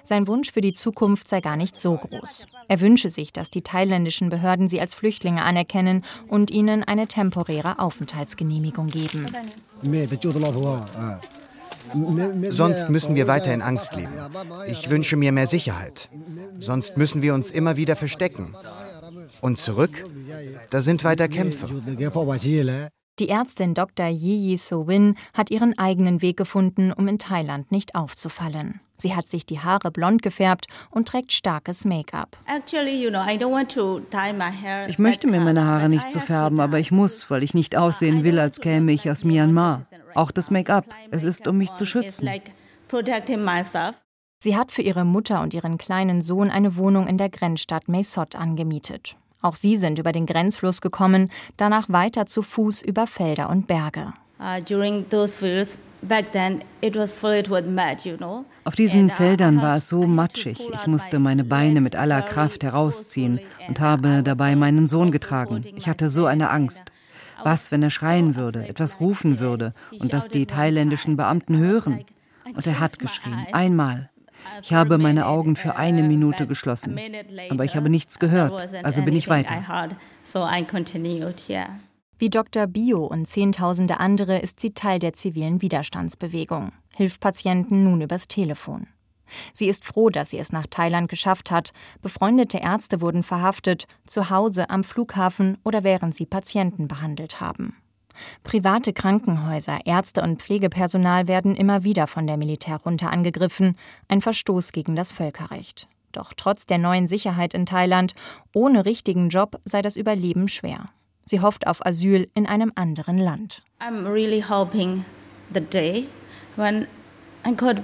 Sein 0.04 0.28
Wunsch 0.28 0.52
für 0.52 0.62
die 0.62 0.74
Zukunft 0.74 1.28
sei 1.28 1.40
gar 1.40 1.56
nicht 1.56 1.78
so 1.78 1.96
groß. 1.96 2.48
Er 2.68 2.82
wünsche 2.82 3.10
sich, 3.10 3.32
dass 3.32 3.50
die 3.50 3.62
thailändischen 3.62 4.30
Behörden 4.30 4.68
sie 4.68 4.82
als 4.82 4.94
Flüchtlinge 4.94 5.44
anerkennen 5.44 6.04
und 6.28 6.52
ihnen 6.52 6.84
eine 6.84 7.08
temporäre 7.08 7.80
Aufenthaltsgenehmigung 7.80 8.88
geben. 8.88 9.26
Sonst 12.52 12.90
müssen 12.90 13.16
wir 13.16 13.28
weiter 13.28 13.54
in 13.54 13.62
Angst 13.62 13.96
leben. 13.96 14.12
Ich 14.68 14.90
wünsche 14.90 15.16
mir 15.16 15.32
mehr 15.32 15.48
Sicherheit. 15.48 16.10
Sonst 16.60 16.98
müssen 16.98 17.22
wir 17.22 17.34
uns 17.34 17.52
immer 17.52 17.78
wieder 17.78 17.96
verstecken. 17.96 18.56
Und 19.42 19.60
zurück, 19.60 20.06
da 20.70 20.82
sind 20.82 21.04
weiter 21.04 21.28
Kämpfe. 21.28 21.68
Die 23.20 23.30
Ärztin 23.30 23.74
Dr. 23.74 24.08
Yi 24.08 24.56
So-win 24.56 25.16
hat 25.34 25.52
ihren 25.52 25.78
eigenen 25.78 26.22
Weg 26.22 26.38
gefunden, 26.38 26.94
um 26.94 27.08
in 27.10 27.20
Thailand 27.20 27.70
nicht 27.70 27.94
aufzufallen. 27.94 28.80
Sie 28.96 29.16
hat 29.16 29.28
sich 29.28 29.46
die 29.46 29.60
Haare 29.60 29.92
blond 29.92 30.22
gefärbt 30.22 30.68
und 30.90 31.08
trägt 31.08 31.34
starkes 31.34 31.84
Make-up. 31.86 32.38
Ich 34.88 35.00
möchte 35.00 35.28
mir 35.28 35.40
meine 35.40 35.66
Haare 35.66 35.90
nicht 35.90 36.12
so 36.12 36.20
färben, 36.20 36.60
aber 36.60 36.80
ich 36.80 36.92
muss, 36.92 37.30
weil 37.30 37.44
ich 37.44 37.54
nicht 37.54 37.78
aussehen 37.78 38.24
will, 38.24 38.40
als 38.40 38.62
käme 38.62 38.92
ich 38.94 39.10
aus 39.10 39.24
Myanmar. 39.26 39.86
Auch 40.16 40.32
das 40.32 40.50
Make-up, 40.50 40.86
es 41.12 41.24
ist, 41.24 41.48
um 41.48 41.58
mich 41.58 41.74
zu 41.74 41.86
schützen. 41.86 42.30
Sie 44.42 44.56
hat 44.56 44.72
für 44.72 44.82
ihre 44.82 45.04
Mutter 45.04 45.42
und 45.42 45.54
ihren 45.54 45.78
kleinen 45.78 46.22
Sohn 46.22 46.50
eine 46.50 46.78
Wohnung 46.78 47.08
in 47.08 47.18
der 47.18 47.28
Grenzstadt 47.28 47.90
Mesot 47.90 48.38
angemietet. 48.38 49.18
Auch 49.42 49.56
sie 49.56 49.76
sind 49.76 50.00
über 50.00 50.14
den 50.14 50.26
Grenzfluss 50.26 50.80
gekommen, 50.80 51.30
danach 51.58 51.90
weiter 51.90 52.26
zu 52.26 52.42
Fuß 52.42 52.82
über 52.82 53.06
Felder 53.06 53.50
und 53.50 53.68
Berge. 53.68 54.14
Uh, 54.40 54.62
auf 58.64 58.76
diesen 58.76 59.10
Feldern 59.10 59.62
war 59.62 59.76
es 59.76 59.90
so 59.90 60.08
matschig. 60.08 60.70
Ich 60.74 60.88
musste 60.88 61.20
meine 61.20 61.44
Beine 61.44 61.82
mit 61.82 61.98
aller 61.98 62.22
Kraft 62.22 62.64
herausziehen 62.64 63.42
und 63.68 63.82
habe 63.82 64.24
dabei 64.24 64.56
meinen 64.56 64.88
Sohn 64.88 65.12
getragen. 65.12 65.66
Ich 65.76 65.90
hatte 65.90 66.10
so 66.10 66.26
eine 66.26 66.50
Angst. 66.50 66.84
Was, 67.44 67.74
wenn 67.74 67.84
er 67.84 67.90
schreien 67.90 68.38
würde, 68.38 68.66
etwas 68.66 69.02
rufen 69.02 69.40
würde 69.40 69.74
und 70.00 70.14
das 70.14 70.30
die 70.30 70.46
thailändischen 70.46 71.18
Beamten 71.18 71.58
hören? 71.58 72.06
Und 72.56 72.66
er 72.66 72.80
hat 72.80 73.00
geschrien, 73.00 73.46
einmal. 73.52 74.10
Ich 74.62 74.74
habe 74.74 74.98
meine 74.98 75.28
Augen 75.28 75.56
für 75.56 75.76
eine 75.76 76.04
Minute 76.04 76.48
geschlossen, 76.48 77.00
aber 77.50 77.66
ich 77.66 77.76
habe 77.76 77.90
nichts 77.90 78.20
gehört, 78.20 78.70
also 78.84 79.04
bin 79.04 79.16
ich 79.16 79.30
weiter. 79.30 79.64
Wie 82.18 82.30
Dr. 82.30 82.68
Bio 82.68 83.06
und 83.06 83.28
Zehntausende 83.28 84.00
andere 84.00 84.40
ist 84.40 84.60
sie 84.60 84.72
Teil 84.74 85.00
der 85.00 85.14
zivilen 85.14 85.62
Widerstandsbewegung, 85.62 86.74
hilft 86.96 87.22
Patienten 87.22 87.86
nun 87.86 88.02
übers 88.02 88.28
Telefon. 88.28 88.88
Sie 89.54 89.68
ist 89.68 89.86
froh, 89.86 90.10
dass 90.10 90.32
sie 90.32 90.40
es 90.40 90.52
nach 90.52 90.68
Thailand 90.68 91.10
geschafft 91.10 91.52
hat. 91.52 91.72
Befreundete 92.02 92.58
Ärzte 92.58 93.02
wurden 93.02 93.24
verhaftet, 93.24 93.86
zu 94.06 94.30
Hause, 94.30 94.70
am 94.70 94.84
Flughafen 94.84 95.58
oder 95.64 95.84
während 95.84 96.16
sie 96.16 96.26
Patienten 96.26 96.88
behandelt 96.88 97.40
haben. 97.40 97.76
Private 98.44 98.94
Krankenhäuser, 98.94 99.80
Ärzte 99.86 100.22
und 100.22 100.42
Pflegepersonal 100.42 101.28
werden 101.28 101.56
immer 101.56 101.84
wieder 101.84 102.08
von 102.08 102.28
der 102.28 102.38
Militärjunta 102.38 103.08
angegriffen, 103.08 103.76
ein 104.08 104.22
Verstoß 104.22 104.72
gegen 104.72 104.96
das 104.96 105.12
Völkerrecht. 105.12 105.88
Doch 106.12 106.34
trotz 106.36 106.66
der 106.66 106.78
neuen 106.78 107.08
Sicherheit 107.08 107.54
in 107.54 107.66
Thailand, 107.66 108.14
ohne 108.54 108.86
richtigen 108.86 109.30
Job 109.30 109.60
sei 109.66 109.82
das 109.82 109.96
Überleben 109.96 110.48
schwer. 110.48 110.90
Sie 111.26 111.42
hofft 111.42 111.68
auf 111.68 111.86
Asyl 111.86 112.28
in 112.34 112.48
einem 112.48 112.72
anderen 112.76 113.18
Land. 113.18 113.64
I'm 113.80 114.12
really 114.12 114.42
hoping 114.42 115.06
the 115.54 115.62
day 115.62 116.08
when 116.56 116.88
I 117.48 117.54
could 117.56 117.84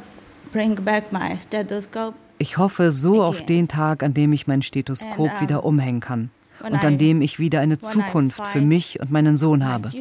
bring 0.51 0.75
back 0.75 1.11
my 1.11 1.37
stethoscope. 1.39 2.15
Ich 2.37 2.57
hoffe 2.57 2.91
so 2.91 3.23
auf 3.23 3.45
den 3.45 3.67
Tag, 3.67 4.03
an 4.03 4.13
dem 4.13 4.33
ich 4.33 4.47
mein 4.47 4.61
Stethoskop 4.61 5.39
wieder 5.39 5.63
umhängen 5.63 6.01
kann 6.01 6.31
und 6.63 6.83
an 6.83 6.97
dem 6.97 7.21
ich 7.21 7.39
wieder 7.39 7.59
eine 7.59 7.79
Zukunft 7.79 8.45
für 8.47 8.61
mich 8.61 8.99
und 8.99 9.11
meinen 9.11 9.37
Sohn 9.37 9.65
habe. 9.65 9.91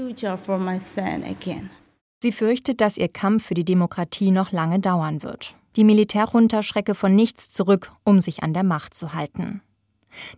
Sie 2.23 2.33
fürchtet, 2.33 2.81
dass 2.81 2.97
ihr 2.97 3.09
Kampf 3.09 3.47
für 3.47 3.55
die 3.55 3.65
Demokratie 3.65 4.31
noch 4.31 4.51
lange 4.53 4.81
dauern 4.81 5.23
wird. 5.23 5.55
Die 5.77 5.85
Militärjunta 5.85 6.63
schrecke 6.63 6.95
von 6.95 7.15
nichts 7.15 7.51
zurück, 7.51 7.93
um 8.05 8.21
sich 8.21 8.43
an 8.43 8.55
der 8.55 8.63
Macht 8.63 8.95
zu 8.95 9.13
halten. 9.13 9.61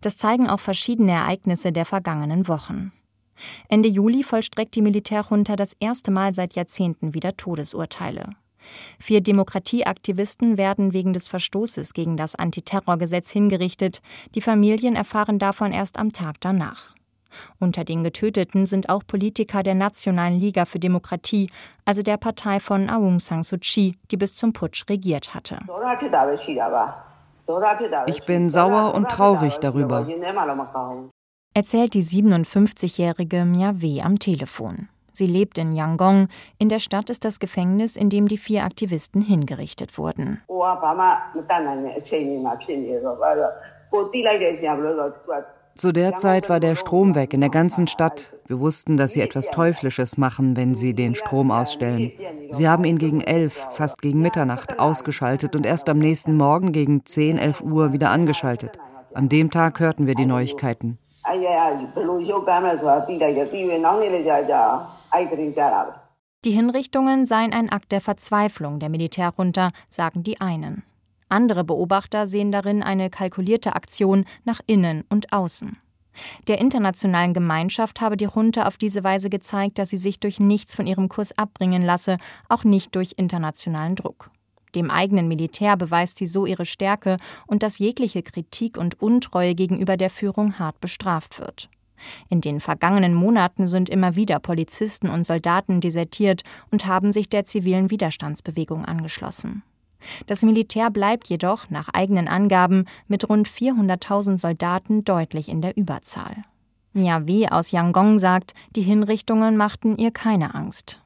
Das 0.00 0.16
zeigen 0.16 0.48
auch 0.48 0.60
verschiedene 0.60 1.12
Ereignisse 1.12 1.70
der 1.70 1.84
vergangenen 1.84 2.48
Wochen. 2.48 2.92
Ende 3.68 3.88
Juli 3.88 4.22
vollstreckt 4.22 4.74
die 4.74 4.82
Militärjunta 4.82 5.56
das 5.56 5.74
erste 5.78 6.10
Mal 6.10 6.34
seit 6.34 6.54
Jahrzehnten 6.54 7.14
wieder 7.14 7.36
Todesurteile. 7.36 8.30
Vier 8.98 9.20
Demokratieaktivisten 9.20 10.58
werden 10.58 10.92
wegen 10.92 11.12
des 11.12 11.28
Verstoßes 11.28 11.94
gegen 11.94 12.16
das 12.16 12.34
Antiterrorgesetz 12.34 13.30
hingerichtet. 13.30 14.00
Die 14.34 14.40
Familien 14.40 14.96
erfahren 14.96 15.38
davon 15.38 15.72
erst 15.72 15.98
am 15.98 16.12
Tag 16.12 16.36
danach. 16.40 16.96
Unter 17.58 17.84
den 17.84 18.02
Getöteten 18.02 18.66
sind 18.66 18.88
auch 18.88 19.02
Politiker 19.06 19.62
der 19.62 19.74
Nationalen 19.74 20.38
Liga 20.38 20.64
für 20.64 20.78
Demokratie, 20.78 21.50
also 21.84 22.02
der 22.02 22.16
Partei 22.16 22.60
von 22.60 22.88
Aung 22.90 23.18
San 23.18 23.42
Suu 23.42 23.58
Kyi, 23.58 23.94
die 24.10 24.16
bis 24.16 24.36
zum 24.36 24.52
Putsch 24.52 24.84
regiert 24.88 25.34
hatte. 25.34 25.58
Ich 28.06 28.24
bin 28.24 28.50
sauer 28.50 28.94
und 28.94 29.08
traurig 29.08 29.58
darüber, 29.58 30.06
erzählt 31.54 31.94
die 31.94 32.02
57-jährige 32.02 33.44
Mia 33.44 33.74
am 34.02 34.18
Telefon. 34.18 34.88
Sie 35.16 35.26
lebt 35.26 35.56
in 35.56 35.72
Yangon. 35.72 36.28
In 36.58 36.68
der 36.68 36.78
Stadt 36.78 37.08
ist 37.08 37.24
das 37.24 37.40
Gefängnis, 37.40 37.96
in 37.96 38.10
dem 38.10 38.28
die 38.28 38.36
vier 38.36 38.64
Aktivisten 38.64 39.22
hingerichtet 39.22 39.96
wurden. 39.96 40.42
Zu 45.74 45.92
der 45.92 46.16
Zeit 46.18 46.50
war 46.50 46.60
der 46.60 46.74
Strom 46.74 47.14
weg 47.14 47.32
in 47.32 47.40
der 47.40 47.48
ganzen 47.48 47.86
Stadt. 47.86 48.34
Wir 48.46 48.60
wussten, 48.60 48.98
dass 48.98 49.12
sie 49.12 49.22
etwas 49.22 49.48
Teuflisches 49.48 50.18
machen, 50.18 50.54
wenn 50.54 50.74
sie 50.74 50.92
den 50.92 51.14
Strom 51.14 51.50
ausstellen. 51.50 52.12
Sie 52.50 52.68
haben 52.68 52.84
ihn 52.84 52.98
gegen 52.98 53.22
elf, 53.22 53.68
fast 53.70 54.02
gegen 54.02 54.20
Mitternacht, 54.20 54.78
ausgeschaltet 54.78 55.56
und 55.56 55.64
erst 55.64 55.88
am 55.88 55.98
nächsten 55.98 56.36
Morgen 56.36 56.72
gegen 56.72 57.06
10, 57.06 57.38
11 57.38 57.62
Uhr 57.62 57.94
wieder 57.94 58.10
angeschaltet. 58.10 58.78
An 59.14 59.30
dem 59.30 59.50
Tag 59.50 59.80
hörten 59.80 60.06
wir 60.06 60.14
die 60.14 60.26
Neuigkeiten. 60.26 60.98
Die 66.44 66.50
Hinrichtungen 66.52 67.26
seien 67.26 67.52
ein 67.52 67.70
Akt 67.70 67.90
der 67.90 68.00
Verzweiflung 68.00 68.78
der 68.78 68.88
Militärjunta, 68.88 69.72
sagen 69.88 70.22
die 70.22 70.40
einen. 70.40 70.84
Andere 71.28 71.64
Beobachter 71.64 72.26
sehen 72.26 72.52
darin 72.52 72.82
eine 72.82 73.10
kalkulierte 73.10 73.74
Aktion 73.74 74.24
nach 74.44 74.60
innen 74.66 75.04
und 75.08 75.32
außen. 75.32 75.78
Der 76.48 76.58
internationalen 76.58 77.34
Gemeinschaft 77.34 78.00
habe 78.00 78.16
die 78.16 78.28
Junta 78.32 78.66
auf 78.66 78.76
diese 78.76 79.04
Weise 79.04 79.28
gezeigt, 79.28 79.78
dass 79.78 79.90
sie 79.90 79.96
sich 79.96 80.20
durch 80.20 80.40
nichts 80.40 80.74
von 80.74 80.86
ihrem 80.86 81.08
Kurs 81.08 81.36
abbringen 81.36 81.82
lasse, 81.82 82.16
auch 82.48 82.64
nicht 82.64 82.94
durch 82.94 83.14
internationalen 83.16 83.96
Druck. 83.96 84.30
Dem 84.74 84.90
eigenen 84.90 85.28
Militär 85.28 85.76
beweist 85.76 86.18
sie 86.18 86.26
so 86.26 86.46
ihre 86.46 86.66
Stärke 86.66 87.16
und 87.46 87.62
dass 87.62 87.78
jegliche 87.78 88.22
Kritik 88.22 88.76
und 88.76 89.00
Untreue 89.00 89.54
gegenüber 89.54 89.96
der 89.96 90.10
Führung 90.10 90.58
hart 90.58 90.80
bestraft 90.80 91.38
wird. 91.38 91.70
In 92.28 92.40
den 92.40 92.60
vergangenen 92.60 93.14
Monaten 93.14 93.66
sind 93.66 93.88
immer 93.88 94.16
wieder 94.16 94.38
Polizisten 94.38 95.08
und 95.08 95.24
Soldaten 95.24 95.80
desertiert 95.80 96.42
und 96.70 96.86
haben 96.86 97.12
sich 97.12 97.28
der 97.28 97.44
zivilen 97.44 97.90
Widerstandsbewegung 97.90 98.84
angeschlossen. 98.84 99.62
Das 100.26 100.42
Militär 100.42 100.90
bleibt 100.90 101.26
jedoch 101.28 101.70
nach 101.70 101.88
eigenen 101.92 102.28
Angaben 102.28 102.86
mit 103.08 103.28
rund 103.28 103.48
400.000 103.48 104.38
Soldaten 104.38 105.04
deutlich 105.04 105.48
in 105.48 105.62
der 105.62 105.76
Überzahl. 105.76 106.36
Wee 106.94 107.48
aus 107.48 107.72
Yangon 107.72 108.18
sagt, 108.18 108.54
die 108.74 108.82
Hinrichtungen 108.82 109.56
machten 109.56 109.96
ihr 109.98 110.10
keine 110.10 110.54
Angst. 110.54 111.02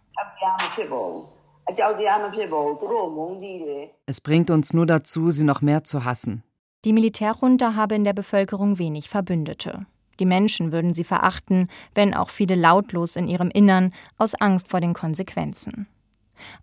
Es 4.06 4.20
bringt 4.20 4.50
uns 4.50 4.72
nur 4.72 4.86
dazu, 4.86 5.30
sie 5.30 5.44
noch 5.44 5.60
mehr 5.60 5.84
zu 5.84 6.04
hassen. 6.04 6.42
Die 6.84 6.92
Militärjunta 6.92 7.74
habe 7.74 7.94
in 7.94 8.04
der 8.04 8.12
Bevölkerung 8.12 8.78
wenig 8.78 9.08
Verbündete. 9.08 9.86
Die 10.20 10.26
Menschen 10.26 10.70
würden 10.70 10.94
sie 10.94 11.04
verachten, 11.04 11.68
wenn 11.94 12.14
auch 12.14 12.30
viele 12.30 12.54
lautlos 12.54 13.16
in 13.16 13.26
ihrem 13.26 13.50
Innern, 13.50 13.92
aus 14.18 14.34
Angst 14.34 14.68
vor 14.68 14.80
den 14.80 14.92
Konsequenzen. 14.92 15.86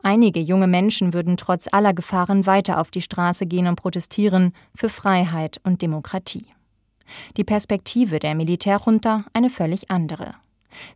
Einige 0.02 0.40
junge 0.40 0.68
Menschen 0.68 1.14
würden 1.14 1.38
trotz 1.38 1.68
aller 1.72 1.94
Gefahren 1.94 2.46
weiter 2.46 2.80
auf 2.80 2.92
die 2.92 3.02
Straße 3.02 3.46
gehen 3.46 3.68
und 3.68 3.76
protestieren 3.76 4.54
für 4.76 4.90
Freiheit 4.90 5.60
und 5.64 5.82
Demokratie. 5.82 6.46
Die 7.36 7.44
Perspektive 7.44 8.20
der 8.20 8.36
Militärjunta 8.36 9.26
eine 9.34 9.50
völlig 9.50 9.90
andere. 9.90 10.36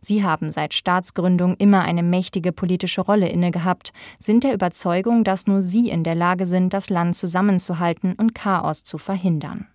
Sie 0.00 0.22
haben 0.22 0.52
seit 0.52 0.74
Staatsgründung 0.74 1.54
immer 1.54 1.80
eine 1.80 2.02
mächtige 2.02 2.52
politische 2.52 3.00
Rolle 3.00 3.28
innegehabt, 3.28 3.92
sind 4.18 4.44
der 4.44 4.54
Überzeugung, 4.54 5.24
dass 5.24 5.46
nur 5.46 5.62
sie 5.62 5.88
in 5.88 6.04
der 6.04 6.14
Lage 6.14 6.46
sind, 6.46 6.74
das 6.74 6.90
Land 6.90 7.16
zusammenzuhalten 7.16 8.14
und 8.14 8.34
Chaos 8.34 8.84
zu 8.84 8.98
verhindern. 8.98 9.66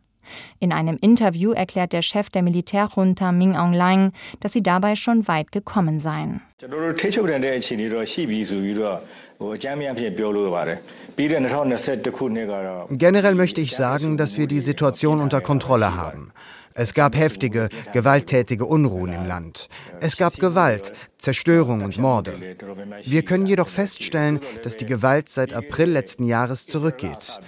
In 0.60 0.72
einem 0.72 0.98
Interview 1.02 1.52
erklärt 1.52 1.94
der 1.94 2.02
Chef 2.02 2.30
der 2.30 2.42
Militärjunta 2.42 3.32
Min 3.32 3.56
Aung 3.56 3.74
Hlaing, 3.74 4.12
dass 4.40 4.54
sie 4.54 4.64
dabei 4.64 4.96
schon 4.96 5.28
weit 5.28 5.52
gekommen 5.52 6.00
seien. 6.00 6.42
Generell 12.90 13.36
möchte 13.36 13.62
ich 13.62 13.76
sagen, 13.76 14.18
dass 14.18 14.38
wir 14.38 14.48
die 14.48 14.60
Situation 14.60 15.22
unter 15.22 15.42
Kontrolle 15.42 15.96
haben. 15.96 16.32
Es 16.80 16.94
gab 16.94 17.16
heftige, 17.16 17.70
gewalttätige 17.92 18.64
Unruhen 18.66 19.12
im 19.12 19.26
Land. 19.26 19.68
Es 20.00 20.16
gab 20.16 20.38
Gewalt, 20.38 20.94
Zerstörung 21.18 21.82
und 21.82 21.98
Morde. 21.98 22.34
Wir 23.02 23.24
können 23.24 23.48
jedoch 23.48 23.68
feststellen, 23.68 24.40
dass 24.62 24.78
die 24.78 24.86
Gewalt 24.86 25.28
seit 25.28 25.54
April 25.54 25.90
letzten 25.90 26.26
Jahres 26.26 26.68
zurückgeht. 26.68 27.40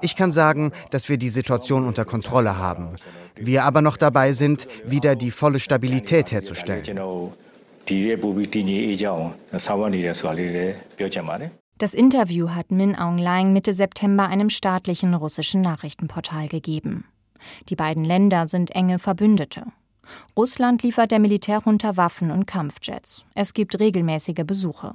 Ich 0.00 0.16
kann 0.16 0.32
sagen, 0.32 0.72
dass 0.90 1.08
wir 1.08 1.16
die 1.16 1.28
Situation 1.28 1.86
unter 1.86 2.04
Kontrolle 2.04 2.58
haben. 2.58 2.96
Wir 3.36 3.64
aber 3.64 3.82
noch 3.82 3.96
dabei 3.96 4.32
sind, 4.32 4.68
wieder 4.84 5.16
die 5.16 5.30
volle 5.30 5.60
Stabilität 5.60 6.32
herzustellen. 6.32 6.84
Das 11.78 11.94
Interview 11.94 12.50
hat 12.50 12.70
Min 12.72 12.96
Aung 12.96 13.18
Hlaing 13.18 13.52
Mitte 13.52 13.72
September 13.72 14.26
einem 14.26 14.50
staatlichen 14.50 15.14
russischen 15.14 15.60
Nachrichtenportal 15.60 16.48
gegeben. 16.48 17.04
Die 17.68 17.76
beiden 17.76 18.04
Länder 18.04 18.48
sind 18.48 18.72
enge 18.74 18.98
Verbündete. 18.98 19.64
Russland 20.36 20.82
liefert 20.82 21.10
der 21.10 21.20
Militärjunta 21.20 21.96
Waffen 21.96 22.30
und 22.30 22.46
Kampfjets. 22.46 23.24
Es 23.34 23.54
gibt 23.54 23.78
regelmäßige 23.78 24.44
Besuche. 24.44 24.92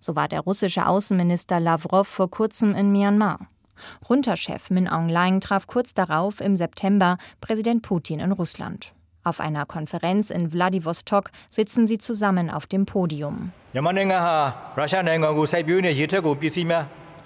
So 0.00 0.16
war 0.16 0.26
der 0.26 0.40
russische 0.40 0.86
Außenminister 0.86 1.60
Lavrov 1.60 2.08
vor 2.08 2.30
kurzem 2.30 2.74
in 2.74 2.90
Myanmar. 2.90 3.48
Runterchef 4.08 4.70
Min 4.70 4.88
Aung 4.88 5.08
Hlaing 5.08 5.40
traf 5.40 5.66
kurz 5.66 5.94
darauf 5.94 6.40
im 6.40 6.56
September 6.56 7.18
Präsident 7.40 7.82
Putin 7.82 8.20
in 8.20 8.32
Russland. 8.32 8.92
Auf 9.24 9.40
einer 9.40 9.66
Konferenz 9.66 10.30
in 10.30 10.52
Wladiwostok 10.52 11.30
sitzen 11.50 11.86
sie 11.86 11.98
zusammen 11.98 12.50
auf 12.50 12.66
dem 12.66 12.86
Podium. 12.86 13.52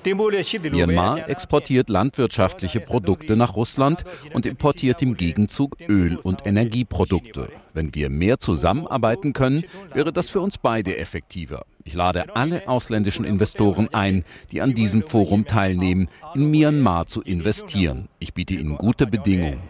Myanmar 0.05 1.29
exportiert 1.29 1.89
landwirtschaftliche 1.89 2.81
Produkte 2.81 3.37
nach 3.37 3.57
Russland 3.57 4.05
und 4.33 4.47
importiert 4.47 5.03
im 5.03 5.17
Gegenzug 5.17 5.77
Öl- 5.89 6.17
und 6.17 6.47
Energieprodukte. 6.47 7.49
Wenn 7.73 7.95
wir 7.95 8.11
mehr 8.11 8.39
zusammenarbeiten 8.39 9.33
können, 9.33 9.65
wäre 9.95 10.13
das 10.13 10.31
für 10.31 10.41
uns 10.41 10.59
beide 10.59 10.97
effektiver. 10.97 11.65
Ich 11.85 11.95
lade 11.95 12.37
alle 12.37 12.69
ausländischen 12.69 13.25
Investoren 13.25 13.89
ein, 13.93 14.25
die 14.51 14.61
an 14.61 14.75
diesem 14.75 15.03
Forum 15.03 15.47
teilnehmen, 15.47 16.09
in 16.35 16.51
Myanmar 16.51 17.07
zu 17.07 17.23
investieren. 17.23 18.09
Ich 18.19 18.35
biete 18.35 18.55
ihnen 18.55 18.77
gute 18.77 19.07
Bedingungen. 19.07 19.61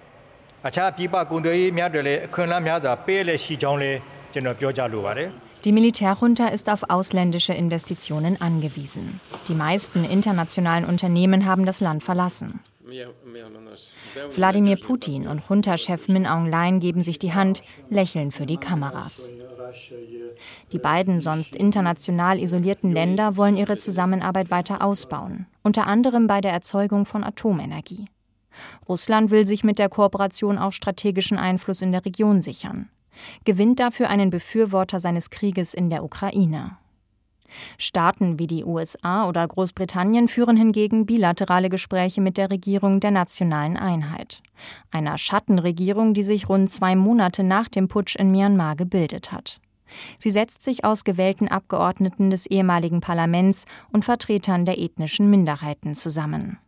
Die 5.65 5.73
Militärjunta 5.73 6.49
ist 6.49 6.69
auf 6.69 6.91
ausländische 6.91 7.53
Investitionen 7.53 8.41
angewiesen. 8.41 9.21
Die 9.47 9.55
meisten 9.55 10.03
internationalen 10.03 10.85
Unternehmen 10.85 11.47
haben 11.47 11.67
das 11.67 11.81
Land 11.81 12.03
verlassen. 12.03 12.61
Wladimir 14.35 14.77
Putin 14.77 15.29
und 15.29 15.43
Junta-Chef 15.49 16.09
Min 16.09 16.27
Aung 16.27 16.47
Hlaing 16.47 16.81
geben 16.81 17.03
sich 17.03 17.19
die 17.21 17.33
Hand, 17.33 17.63
lächeln 17.91 18.33
für 18.33 18.45
die 18.45 18.57
Kameras. 18.57 19.33
Die 20.73 20.79
beiden 20.79 21.21
sonst 21.21 21.55
international 21.55 22.41
isolierten 22.41 22.91
Länder 22.91 23.37
wollen 23.37 23.57
ihre 23.57 23.77
Zusammenarbeit 23.77 24.51
weiter 24.51 24.85
ausbauen, 24.85 25.47
unter 25.63 25.87
anderem 25.87 26.27
bei 26.27 26.41
der 26.41 26.53
Erzeugung 26.53 27.07
von 27.07 27.23
Atomenergie. 27.23 28.07
Russland 28.89 29.31
will 29.31 29.47
sich 29.47 29.63
mit 29.63 29.79
der 29.79 29.89
Kooperation 29.89 30.59
auch 30.59 30.73
strategischen 30.73 31.39
Einfluss 31.39 31.83
in 31.83 31.93
der 31.93 32.05
Region 32.05 32.43
sichern 32.43 32.91
gewinnt 33.45 33.81
dafür 33.81 34.09
einen 34.09 34.31
Befürworter 34.31 35.01
seines 35.01 35.31
Krieges 35.31 35.75
in 35.75 35.91
der 35.91 36.05
Ukraine. 36.05 36.77
Staaten 37.79 38.39
wie 38.39 38.47
die 38.47 38.65
USA 38.65 39.29
oder 39.29 39.47
Großbritannien 39.47 40.29
führen 40.29 40.57
hingegen 40.57 41.07
bilaterale 41.07 41.69
Gespräche 41.69 42.21
mit 42.21 42.37
der 42.37 42.51
Regierung 42.51 43.01
der 43.01 43.11
nationalen 43.11 43.77
Einheit, 43.77 44.43
einer 44.91 45.19
Schattenregierung, 45.19 46.15
die 46.15 46.23
sich 46.23 46.49
rund 46.49 46.71
zwei 46.71 46.97
Monate 46.97 47.43
nach 47.43 47.69
dem 47.69 47.89
Putsch 47.89 48.17
in 48.17 48.31
Myanmar 48.31 48.77
gebildet 48.77 49.33
hat. 49.33 49.61
Sie 50.19 50.31
setzt 50.31 50.65
sich 50.65 50.85
aus 50.85 51.05
gewählten 51.05 51.49
Abgeordneten 51.49 52.31
des 52.31 52.47
ehemaligen 52.47 53.01
Parlaments 53.01 53.67
und 53.93 54.07
Vertretern 54.07 54.65
der 54.65 54.79
ethnischen 54.79 55.29
Minderheiten 55.29 55.95
zusammen. 55.95 56.59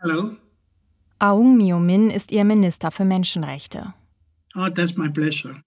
Hallo, 0.00 0.36
Aung 1.22 1.56
Myo 1.56 1.78
Min 1.78 2.10
ist 2.10 2.32
ihr 2.32 2.44
Minister 2.44 2.90
für 2.90 3.04
Menschenrechte. 3.04 3.94
Oh, 4.56 4.68
that's 4.68 4.96
my 4.96 5.08
pleasure. 5.08 5.62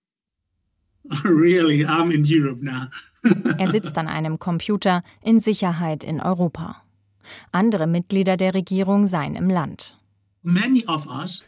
Really, 1.23 1.85
I'm 1.85 2.11
in 2.11 2.25
Europe 2.27 2.61
now. 2.61 2.87
er 3.57 3.69
sitzt 3.69 3.97
an 3.97 4.09
einem 4.09 4.37
Computer 4.37 5.01
in 5.21 5.39
Sicherheit 5.39 6.03
in 6.03 6.19
Europa. 6.19 6.81
Andere 7.53 7.87
Mitglieder 7.87 8.35
der 8.35 8.53
Regierung 8.53 9.07
seien 9.07 9.35
im 9.35 9.49
Land. 9.49 9.97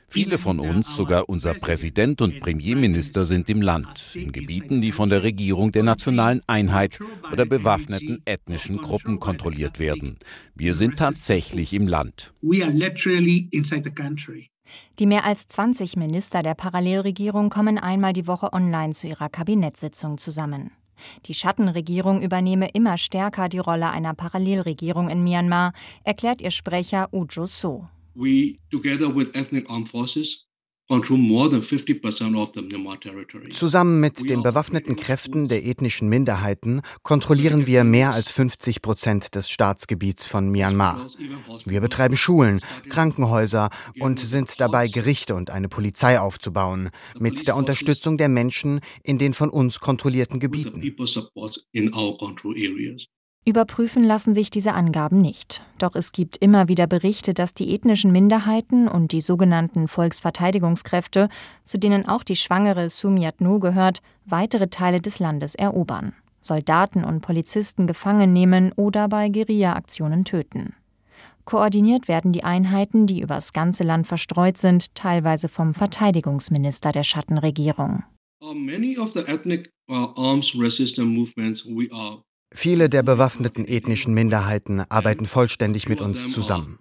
Viele 0.07 0.39
von 0.39 0.59
uns, 0.59 0.95
sogar 0.95 1.29
unser 1.29 1.53
Präsident 1.53 2.19
und 2.19 2.39
Premierminister, 2.39 3.25
sind 3.25 3.47
im 3.47 3.61
Land, 3.61 4.15
in 4.15 4.31
Gebieten, 4.31 4.81
die 4.81 4.91
von 4.91 5.09
der 5.09 5.21
Regierung 5.21 5.71
der 5.71 5.83
nationalen 5.83 6.41
Einheit 6.47 6.99
oder 7.31 7.45
bewaffneten 7.45 8.23
ethnischen 8.25 8.77
Gruppen 8.77 9.19
kontrolliert 9.19 9.79
werden. 9.79 10.17
Wir 10.55 10.73
sind 10.73 10.97
tatsächlich 10.97 11.73
im 11.73 11.85
Land. 11.87 12.33
Die 14.99 15.05
mehr 15.05 15.25
als 15.25 15.47
20 15.47 15.95
Minister 15.95 16.41
der 16.41 16.55
Parallelregierung 16.55 17.49
kommen 17.51 17.77
einmal 17.77 18.13
die 18.13 18.25
Woche 18.25 18.51
online 18.51 18.93
zu 18.93 19.05
ihrer 19.05 19.29
Kabinettssitzung 19.29 20.17
zusammen. 20.17 20.71
Die 21.27 21.35
Schattenregierung 21.35 22.23
übernehme 22.23 22.69
immer 22.73 22.97
stärker 22.97 23.47
die 23.47 23.59
Rolle 23.59 23.91
einer 23.91 24.15
Parallelregierung 24.15 25.09
in 25.09 25.23
Myanmar, 25.23 25.73
erklärt 26.03 26.41
ihr 26.41 26.49
Sprecher 26.49 27.09
Ujo 27.13 27.45
So 27.45 27.87
we, 28.17 28.59
together 28.71 29.07
with 29.07 29.35
ethnic 29.35 29.69
armed 29.69 29.87
forces, 29.87 30.47
Zusammen 33.51 33.99
mit 33.99 34.29
den 34.29 34.41
bewaffneten 34.41 34.95
Kräften 34.95 35.49
der 35.49 35.65
ethnischen 35.65 36.07
Minderheiten 36.07 36.81
kontrollieren 37.03 37.67
wir 37.67 37.83
mehr 37.83 38.13
als 38.13 38.31
50 38.31 38.81
Prozent 38.81 39.35
des 39.35 39.49
Staatsgebiets 39.49 40.25
von 40.25 40.49
Myanmar. 40.49 41.05
Wir 41.65 41.81
betreiben 41.81 42.15
Schulen, 42.15 42.61
Krankenhäuser 42.87 43.69
und 43.99 44.21
sind 44.21 44.61
dabei, 44.61 44.87
Gerichte 44.87 45.35
und 45.35 45.49
eine 45.49 45.67
Polizei 45.67 46.21
aufzubauen, 46.21 46.89
mit 47.19 47.47
der 47.47 47.57
Unterstützung 47.57 48.17
der 48.17 48.29
Menschen 48.29 48.79
in 49.03 49.17
den 49.17 49.33
von 49.33 49.49
uns 49.49 49.81
kontrollierten 49.81 50.39
Gebieten. 50.39 50.81
Überprüfen 53.47 54.03
lassen 54.03 54.33
sich 54.33 54.49
diese 54.49 54.73
Angaben 54.73 55.21
nicht. 55.21 55.61
Doch 55.77 55.95
es 55.95 56.11
gibt 56.11 56.35
immer 56.35 56.67
wieder 56.67 56.85
Berichte, 56.85 57.33
dass 57.33 57.53
die 57.53 57.73
ethnischen 57.73 58.11
Minderheiten 58.11 58.89
und 58.89 59.13
die 59.13 59.21
sogenannten 59.21 59.87
Volksverteidigungskräfte, 59.87 61.29
zu 61.63 61.79
denen 61.79 62.09
auch 62.09 62.25
die 62.25 62.35
schwangere 62.35 62.89
Sumiat 62.89 63.39
Nu 63.39 63.61
gehört, 63.61 63.99
weitere 64.25 64.67
Teile 64.67 64.99
des 64.99 65.19
Landes 65.19 65.55
erobern. 65.55 66.11
Soldaten 66.41 67.05
und 67.05 67.21
Polizisten 67.21 67.87
gefangen 67.87 68.33
nehmen 68.33 68.73
oder 68.75 69.07
bei 69.07 69.29
Guerilla-Aktionen 69.29 70.25
töten. 70.25 70.73
Koordiniert 71.45 72.09
werden 72.09 72.33
die 72.33 72.43
Einheiten, 72.43 73.07
die 73.07 73.21
übers 73.21 73.53
ganze 73.53 73.85
Land 73.85 74.07
verstreut 74.07 74.57
sind, 74.57 74.93
teilweise 74.93 75.47
vom 75.47 75.73
Verteidigungsminister 75.73 76.91
der 76.91 77.03
Schattenregierung. 77.03 78.03
Uh, 78.41 78.49
uh, 78.49 78.53
Viele 82.53 82.89
der 82.89 83.03
bewaffneten 83.03 83.67
ethnischen 83.67 84.13
Minderheiten 84.13 84.79
arbeiten 84.89 85.25
vollständig 85.25 85.89
mit 85.89 86.01
uns 86.01 86.31
zusammen. 86.31 86.79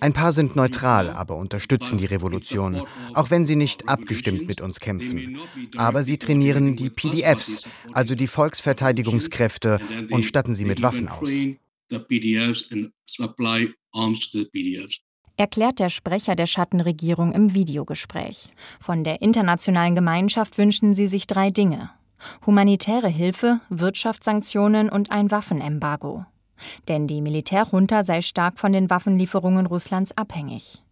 Ein 0.00 0.12
paar 0.12 0.32
sind 0.32 0.56
neutral, 0.56 1.10
aber 1.10 1.36
unterstützen 1.36 1.98
die 1.98 2.06
Revolution, 2.06 2.82
auch 3.14 3.30
wenn 3.30 3.46
sie 3.46 3.54
nicht 3.54 3.88
abgestimmt 3.88 4.48
mit 4.48 4.60
uns 4.60 4.80
kämpfen. 4.80 5.38
Aber 5.76 6.02
sie 6.02 6.18
trainieren 6.18 6.74
die 6.74 6.90
PDFs, 6.90 7.68
also 7.92 8.16
die 8.16 8.26
Volksverteidigungskräfte, 8.26 9.78
und 10.10 10.24
statten 10.24 10.56
sie 10.56 10.64
mit 10.64 10.82
Waffen 10.82 11.08
aus. 11.08 11.30
Erklärt 15.36 15.78
der 15.78 15.88
Sprecher 15.88 16.34
der 16.34 16.46
Schattenregierung 16.46 17.32
im 17.32 17.54
Videogespräch. 17.54 18.50
Von 18.80 19.04
der 19.04 19.22
internationalen 19.22 19.94
Gemeinschaft 19.94 20.58
wünschen 20.58 20.94
sie 20.94 21.06
sich 21.06 21.26
drei 21.26 21.50
Dinge. 21.50 21.90
Humanitäre 22.46 23.08
Hilfe, 23.08 23.60
Wirtschaftssanktionen 23.68 24.88
und 24.88 25.10
ein 25.10 25.30
Waffenembargo. 25.30 26.24
Denn 26.88 27.06
die 27.06 27.20
Militärjunta 27.20 28.04
sei 28.04 28.20
stark 28.22 28.58
von 28.58 28.72
den 28.72 28.90
Waffenlieferungen 28.90 29.66
Russlands 29.66 30.16
abhängig. 30.16 30.82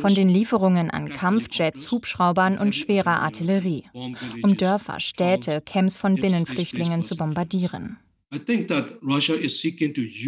Von 0.00 0.14
den 0.14 0.28
Lieferungen 0.28 0.90
an 0.90 1.08
Kampfjets, 1.12 1.90
Hubschraubern 1.90 2.58
und 2.58 2.74
schwerer 2.74 3.20
Artillerie, 3.20 3.84
um 4.42 4.56
Dörfer, 4.56 5.00
Städte, 5.00 5.60
Camps 5.60 5.98
von 5.98 6.14
Binnenflüchtlingen 6.14 7.02
zu 7.02 7.16
bombardieren. 7.16 7.98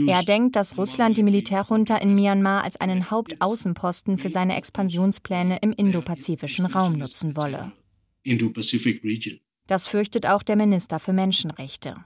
Er 0.09 0.23
denkt, 0.25 0.57
dass 0.57 0.77
Russland 0.77 1.17
die 1.17 1.23
Militärjunta 1.23 1.97
in 1.97 2.15
Myanmar 2.15 2.63
als 2.63 2.77
einen 2.77 3.11
Hauptaußenposten 3.11 4.19
für 4.19 4.29
seine 4.29 4.57
Expansionspläne 4.57 5.59
im 5.63 5.73
indopazifischen 5.73 6.67
Raum 6.67 6.93
nutzen 6.99 7.35
wolle. 7.35 7.73
Das 9.67 9.87
fürchtet 9.87 10.27
auch 10.27 10.43
der 10.43 10.57
Minister 10.57 11.01
für 11.01 11.15
Menschenrechte. 11.15 11.97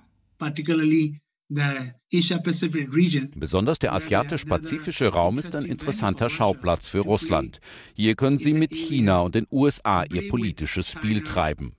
Besonders 3.35 3.79
der 3.81 3.93
asiatisch-pazifische 3.93 5.09
Raum 5.09 5.39
ist 5.39 5.57
ein 5.57 5.65
interessanter 5.65 6.29
Schauplatz 6.29 6.87
für 6.87 7.01
Russland. 7.01 7.61
Hier 7.95 8.15
können 8.15 8.39
sie 8.39 8.55
mit 8.55 8.73
China 8.73 9.21
und 9.21 9.35
den 9.35 9.47
USA 9.51 10.05
ihr 10.05 10.29
politisches 10.29 10.93
Spiel 10.93 11.25
treiben. 11.25 11.73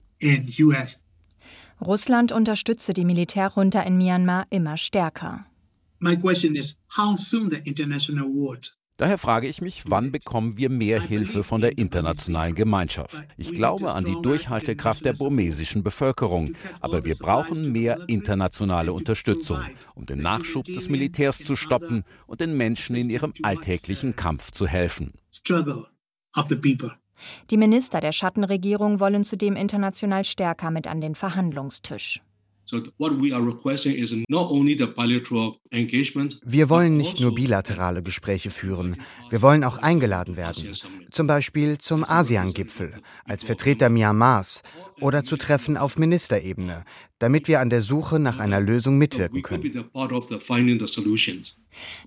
Russland 1.81 2.31
unterstütze 2.31 2.93
die 2.93 3.05
Militärjunta 3.05 3.81
in 3.81 3.97
Myanmar 3.97 4.45
immer 4.49 4.77
stärker. 4.77 5.45
My 5.99 6.17
question 6.17 6.55
is 6.55 6.77
how 6.97 7.17
soon 7.17 7.49
the 7.49 7.57
international 7.65 8.27
world 8.27 8.79
Daher 8.99 9.17
frage 9.17 9.47
ich 9.47 9.61
mich, 9.61 9.83
wann 9.89 10.11
bekommen 10.11 10.57
wir 10.57 10.69
mehr 10.69 11.01
Hilfe 11.01 11.43
von 11.43 11.61
der 11.61 11.77
internationalen 11.77 12.53
Gemeinschaft? 12.53 13.23
Ich 13.37 13.53
glaube 13.53 13.93
an 13.93 14.03
die 14.03 14.17
Durchhaltekraft 14.21 15.05
der 15.05 15.13
burmesischen 15.13 15.83
Bevölkerung, 15.83 16.53
aber 16.81 17.05
wir 17.05 17.15
brauchen 17.15 17.71
mehr 17.71 17.97
internationale 18.09 18.91
Unterstützung, 18.91 19.61
um 19.95 20.05
den 20.05 20.21
Nachschub 20.21 20.65
des 20.65 20.89
Militärs 20.89 21.37
zu 21.37 21.55
stoppen 21.55 22.03
und 22.27 22.41
den 22.41 22.57
Menschen 22.57 22.97
in 22.97 23.09
ihrem 23.09 23.31
alltäglichen 23.41 24.17
Kampf 24.17 24.51
zu 24.51 24.67
helfen. 24.67 25.13
Die 27.49 27.57
Minister 27.57 27.99
der 27.99 28.11
Schattenregierung 28.11 28.99
wollen 28.99 29.23
zudem 29.23 29.55
international 29.55 30.23
stärker 30.23 30.71
mit 30.71 30.87
an 30.87 31.01
den 31.01 31.15
Verhandlungstisch. 31.15 32.21
Wir 36.45 36.69
wollen 36.69 36.97
nicht 36.97 37.19
nur 37.19 37.35
bilaterale 37.35 38.03
Gespräche 38.03 38.49
führen, 38.49 38.97
wir 39.29 39.41
wollen 39.41 39.63
auch 39.63 39.77
eingeladen 39.77 40.35
werden. 40.37 40.71
Zum 41.11 41.27
Beispiel 41.27 41.77
zum 41.77 42.03
ASEAN-Gipfel, 42.03 42.91
als 43.25 43.43
Vertreter 43.43 43.89
Myanmars 43.89 44.61
oder 45.01 45.23
zu 45.23 45.37
Treffen 45.37 45.77
auf 45.77 45.97
Ministerebene, 45.97 46.83
damit 47.19 47.47
wir 47.47 47.59
an 47.59 47.69
der 47.69 47.81
Suche 47.81 48.19
nach 48.19 48.39
einer 48.39 48.59
Lösung 48.59 48.97
mitwirken 48.97 49.41
können. 49.41 49.83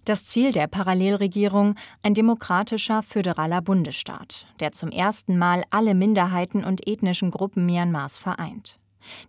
Das 0.05 0.27
Ziel 0.27 0.53
der 0.53 0.67
Parallelregierung 0.67 1.75
ein 2.03 2.15
demokratischer 2.15 3.03
föderaler 3.03 3.63
Bundesstaat, 3.63 4.47
der 4.61 4.73
zum 4.73 4.91
ersten 4.91 5.39
Mal 5.39 5.65
alle 5.71 5.95
Minderheiten 5.95 6.65
und 6.65 6.87
ethnischen 6.87 7.31
Gruppen 7.31 7.67
Myanmars 7.67 8.19
vereint. 8.19 8.79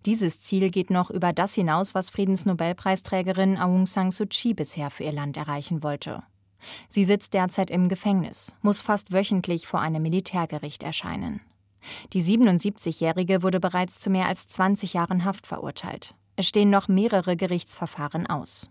Dieses 0.06 0.42
Ziel 0.42 0.70
geht 0.70 0.90
noch 0.90 1.10
über 1.10 1.34
das 1.34 1.54
hinaus, 1.54 1.96
was 1.96 2.10
Friedensnobelpreisträgerin 2.10 3.58
Aung 3.58 3.86
San 3.86 4.12
Suu 4.12 4.26
Kyi 4.26 4.54
bisher 4.54 4.90
für 4.90 5.04
ihr 5.04 5.12
Land 5.12 5.38
erreichen 5.38 5.84
wollte. 5.84 6.24
Sie 6.88 7.04
sitzt 7.04 7.34
derzeit 7.34 7.70
im 7.70 7.90
Gefängnis, 7.90 8.56
muss 8.62 8.82
fast 8.82 9.12
wöchentlich 9.12 9.68
vor 9.68 9.82
einem 9.82 10.02
Militärgericht 10.02 10.84
erscheinen. 10.84 11.42
Die 12.14 12.24
77-Jährige 12.24 13.44
wurde 13.44 13.60
bereits 13.60 14.00
zu 14.00 14.10
mehr 14.10 14.28
als 14.28 14.48
20 14.48 14.94
Jahren 14.94 15.26
Haft 15.26 15.48
verurteilt. 15.48 16.16
Es 16.36 16.48
stehen 16.48 16.70
noch 16.70 16.88
mehrere 16.88 17.36
Gerichtsverfahren 17.36 18.28
aus. 18.28 18.70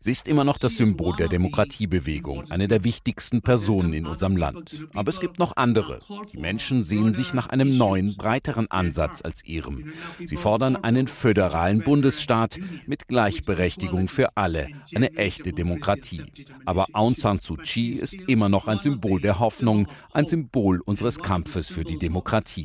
Sie 0.00 0.10
ist 0.10 0.28
immer 0.28 0.44
noch 0.44 0.58
das 0.58 0.76
Symbol 0.76 1.16
der 1.16 1.28
Demokratiebewegung, 1.28 2.50
eine 2.50 2.68
der 2.68 2.84
wichtigsten 2.84 3.42
Personen 3.42 3.92
in 3.92 4.06
unserem 4.06 4.36
Land. 4.36 4.86
Aber 4.94 5.10
es 5.10 5.20
gibt 5.20 5.38
noch 5.38 5.56
andere. 5.56 6.00
Die 6.32 6.38
Menschen 6.38 6.84
sehen 6.84 7.14
sich 7.14 7.34
nach 7.34 7.48
einem 7.48 7.76
neuen, 7.76 8.16
breiteren 8.16 8.70
Ansatz 8.70 9.22
als 9.22 9.44
ihrem. 9.44 9.92
Sie 10.24 10.36
fordern 10.36 10.76
einen 10.76 11.08
föderalen 11.08 11.80
Bundesstaat 11.80 12.58
mit 12.86 13.08
Gleichberechtigung 13.08 14.08
für 14.08 14.36
alle, 14.36 14.68
eine 14.94 15.14
echte 15.16 15.52
Demokratie. 15.52 16.22
Aber 16.64 16.86
Aung 16.92 17.16
San 17.16 17.40
Suu 17.40 17.56
Kyi 17.56 17.92
ist 17.92 18.14
immer 18.14 18.48
noch 18.48 18.68
ein 18.68 18.78
Symbol 18.78 19.20
der 19.20 19.40
Hoffnung, 19.40 19.88
ein 20.12 20.26
Symbol 20.26 20.80
unseres 20.80 21.18
Kampfes 21.18 21.68
für 21.70 21.84
die 21.84 21.98
Demokratie. 21.98 22.64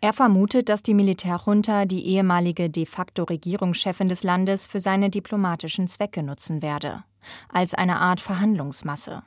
Er 0.00 0.12
vermutet, 0.12 0.68
dass 0.68 0.82
die 0.82 0.94
Militärjunta 0.94 1.86
die 1.86 2.06
ehemalige 2.06 2.68
de 2.68 2.86
facto 2.86 3.24
Regierungschefin 3.24 4.08
des 4.08 4.22
Landes 4.22 4.66
für 4.66 4.80
seine 4.80 5.10
diplomatischen 5.10 5.88
Zwecke 5.88 6.22
nutzen 6.22 6.60
werde, 6.62 7.04
als 7.48 7.74
eine 7.74 7.96
Art 7.96 8.20
Verhandlungsmasse. 8.20 9.22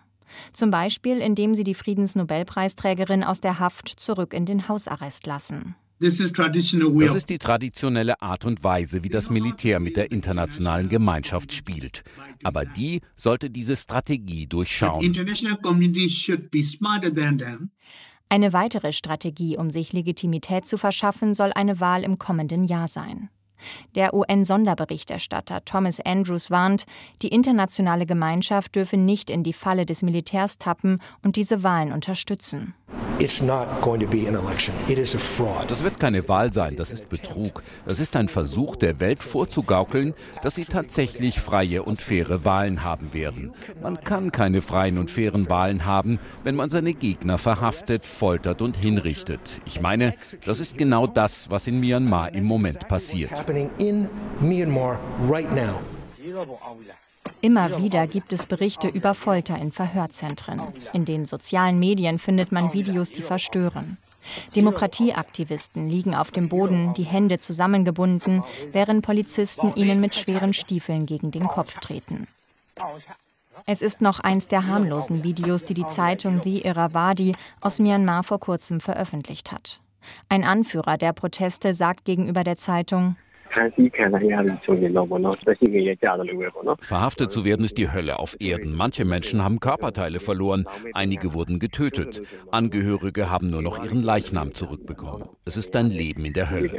Zum 0.53 0.69
Beispiel, 0.69 1.17
indem 1.17 1.55
sie 1.55 1.63
die 1.63 1.73
Friedensnobelpreisträgerin 1.73 3.23
aus 3.23 3.41
der 3.41 3.57
Haft 3.59 3.89
zurück 3.89 4.33
in 4.33 4.45
den 4.45 4.67
Hausarrest 4.67 5.25
lassen. 5.25 5.75
Das 6.01 6.19
ist 6.19 7.29
die 7.29 7.37
traditionelle 7.39 8.21
Art 8.21 8.45
und 8.45 8.63
Weise, 8.63 9.03
wie 9.03 9.09
das 9.09 9.29
Militär 9.29 9.81
mit 9.81 9.97
der 9.97 10.11
internationalen 10.11 10.87
Gemeinschaft 10.87 11.51
spielt. 11.51 12.03
Aber 12.43 12.63
die 12.63 13.01
sollte 13.15 13.49
diese 13.49 13.75
Strategie 13.75 14.47
durchschauen. 14.47 15.01
Eine 18.31 18.53
weitere 18.53 18.93
Strategie, 18.93 19.57
um 19.57 19.71
sich 19.71 19.91
Legitimität 19.91 20.65
zu 20.65 20.77
verschaffen, 20.77 21.33
soll 21.33 21.51
eine 21.51 21.79
Wahl 21.79 22.03
im 22.03 22.19
kommenden 22.19 22.63
Jahr 22.63 22.87
sein. 22.87 23.29
Der 23.95 24.13
UN-Sonderberichterstatter 24.13 25.65
Thomas 25.65 25.99
Andrews 25.99 26.51
warnt, 26.51 26.85
die 27.23 27.29
internationale 27.29 28.05
Gemeinschaft 28.05 28.75
dürfe 28.75 28.97
nicht 28.97 29.31
in 29.31 29.43
die 29.43 29.53
Falle 29.53 29.87
des 29.87 30.03
Militärs 30.03 30.59
tappen 30.59 31.01
und 31.23 31.37
diese 31.37 31.63
Wahlen 31.63 31.91
unterstützen. 31.91 32.75
Das 35.67 35.83
wird 35.83 35.99
keine 35.99 36.27
Wahl 36.29 36.53
sein, 36.53 36.77
das 36.77 36.93
ist 36.93 37.09
Betrug. 37.09 37.63
Das 37.85 37.99
ist 37.99 38.15
ein 38.15 38.29
Versuch 38.29 38.77
der 38.77 39.01
Welt 39.01 39.23
vorzugaukeln, 39.23 40.13
dass 40.41 40.55
sie 40.55 40.63
tatsächlich 40.63 41.39
freie 41.39 41.83
und 41.83 42.01
faire 42.01 42.45
Wahlen 42.45 42.83
haben 42.83 43.13
werden. 43.13 43.51
Man 43.81 44.01
kann 44.01 44.31
keine 44.31 44.61
freien 44.61 44.97
und 44.97 45.11
fairen 45.11 45.49
Wahlen 45.49 45.85
haben, 45.85 46.17
wenn 46.43 46.55
man 46.55 46.69
seine 46.69 46.93
Gegner 46.93 47.37
verhaftet, 47.37 48.05
foltert 48.05 48.61
und 48.61 48.77
hinrichtet. 48.77 49.59
Ich 49.65 49.81
meine, 49.81 50.13
das 50.45 50.61
ist 50.61 50.77
genau 50.77 51.05
das, 51.05 51.49
was 51.51 51.67
in 51.67 51.79
Myanmar 51.81 52.33
im 52.33 52.45
Moment 52.45 52.87
passiert. 52.87 53.31
Immer 57.41 57.81
wieder 57.81 58.07
gibt 58.07 58.33
es 58.33 58.45
Berichte 58.45 58.87
über 58.87 59.15
Folter 59.15 59.57
in 59.57 59.71
Verhörzentren. 59.71 60.61
In 60.93 61.05
den 61.05 61.25
sozialen 61.25 61.79
Medien 61.79 62.19
findet 62.19 62.51
man 62.51 62.73
Videos, 62.73 63.11
die 63.11 63.21
verstören. 63.21 63.97
Demokratieaktivisten 64.55 65.89
liegen 65.89 66.15
auf 66.15 66.31
dem 66.31 66.49
Boden, 66.49 66.93
die 66.93 67.03
Hände 67.03 67.39
zusammengebunden, 67.39 68.43
während 68.71 69.03
Polizisten 69.05 69.73
ihnen 69.75 70.01
mit 70.01 70.15
schweren 70.15 70.53
Stiefeln 70.53 71.05
gegen 71.05 71.31
den 71.31 71.47
Kopf 71.47 71.79
treten. 71.79 72.27
Es 73.65 73.81
ist 73.81 74.01
noch 74.01 74.19
eins 74.19 74.47
der 74.47 74.67
harmlosen 74.67 75.23
Videos, 75.23 75.65
die 75.65 75.73
die 75.73 75.87
Zeitung 75.87 76.41
The 76.43 76.61
Irrawaddy 76.61 77.35
aus 77.61 77.79
Myanmar 77.79 78.23
vor 78.23 78.39
kurzem 78.39 78.79
veröffentlicht 78.79 79.51
hat. 79.51 79.81
Ein 80.29 80.43
Anführer 80.43 80.97
der 80.97 81.13
Proteste 81.13 81.73
sagt 81.73 82.05
gegenüber 82.05 82.43
der 82.43 82.55
Zeitung, 82.55 83.15
Verhaftet 86.81 87.31
zu 87.31 87.45
werden 87.45 87.65
ist 87.65 87.77
die 87.77 87.91
Hölle 87.91 88.19
auf 88.19 88.35
Erden. 88.39 88.75
Manche 88.75 89.05
Menschen 89.05 89.43
haben 89.43 89.59
Körperteile 89.59 90.19
verloren, 90.19 90.65
einige 90.93 91.33
wurden 91.33 91.59
getötet. 91.59 92.21
Angehörige 92.51 93.29
haben 93.29 93.49
nur 93.49 93.61
noch 93.61 93.83
ihren 93.83 94.03
Leichnam 94.03 94.53
zurückbekommen. 94.53 95.29
Es 95.45 95.57
ist 95.57 95.75
ein 95.75 95.89
Leben 95.89 96.25
in 96.25 96.33
der 96.33 96.49
Hölle. 96.49 96.71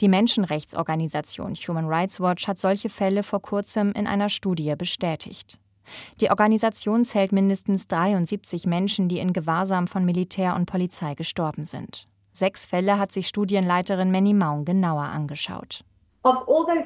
Die 0.00 0.08
Menschenrechtsorganisation 0.08 1.54
Human 1.54 1.86
Rights 1.86 2.20
Watch 2.20 2.48
hat 2.48 2.58
solche 2.58 2.88
Fälle 2.88 3.22
vor 3.22 3.42
kurzem 3.42 3.92
in 3.92 4.06
einer 4.06 4.28
Studie 4.28 4.74
bestätigt. 4.76 5.58
Die 6.20 6.30
Organisation 6.30 7.04
zählt 7.04 7.32
mindestens 7.32 7.86
73 7.86 8.66
Menschen, 8.66 9.08
die 9.08 9.18
in 9.18 9.32
Gewahrsam 9.32 9.86
von 9.86 10.04
Militär 10.04 10.54
und 10.54 10.66
Polizei 10.66 11.14
gestorben 11.14 11.64
sind. 11.64 12.06
Sechs 12.32 12.66
Fälle 12.66 12.98
hat 12.98 13.12
sich 13.12 13.26
Studienleiterin 13.26 14.10
Manny 14.10 14.34
Maung 14.34 14.64
genauer 14.64 15.02
angeschaut. 15.02 15.84
Alle 16.22 16.82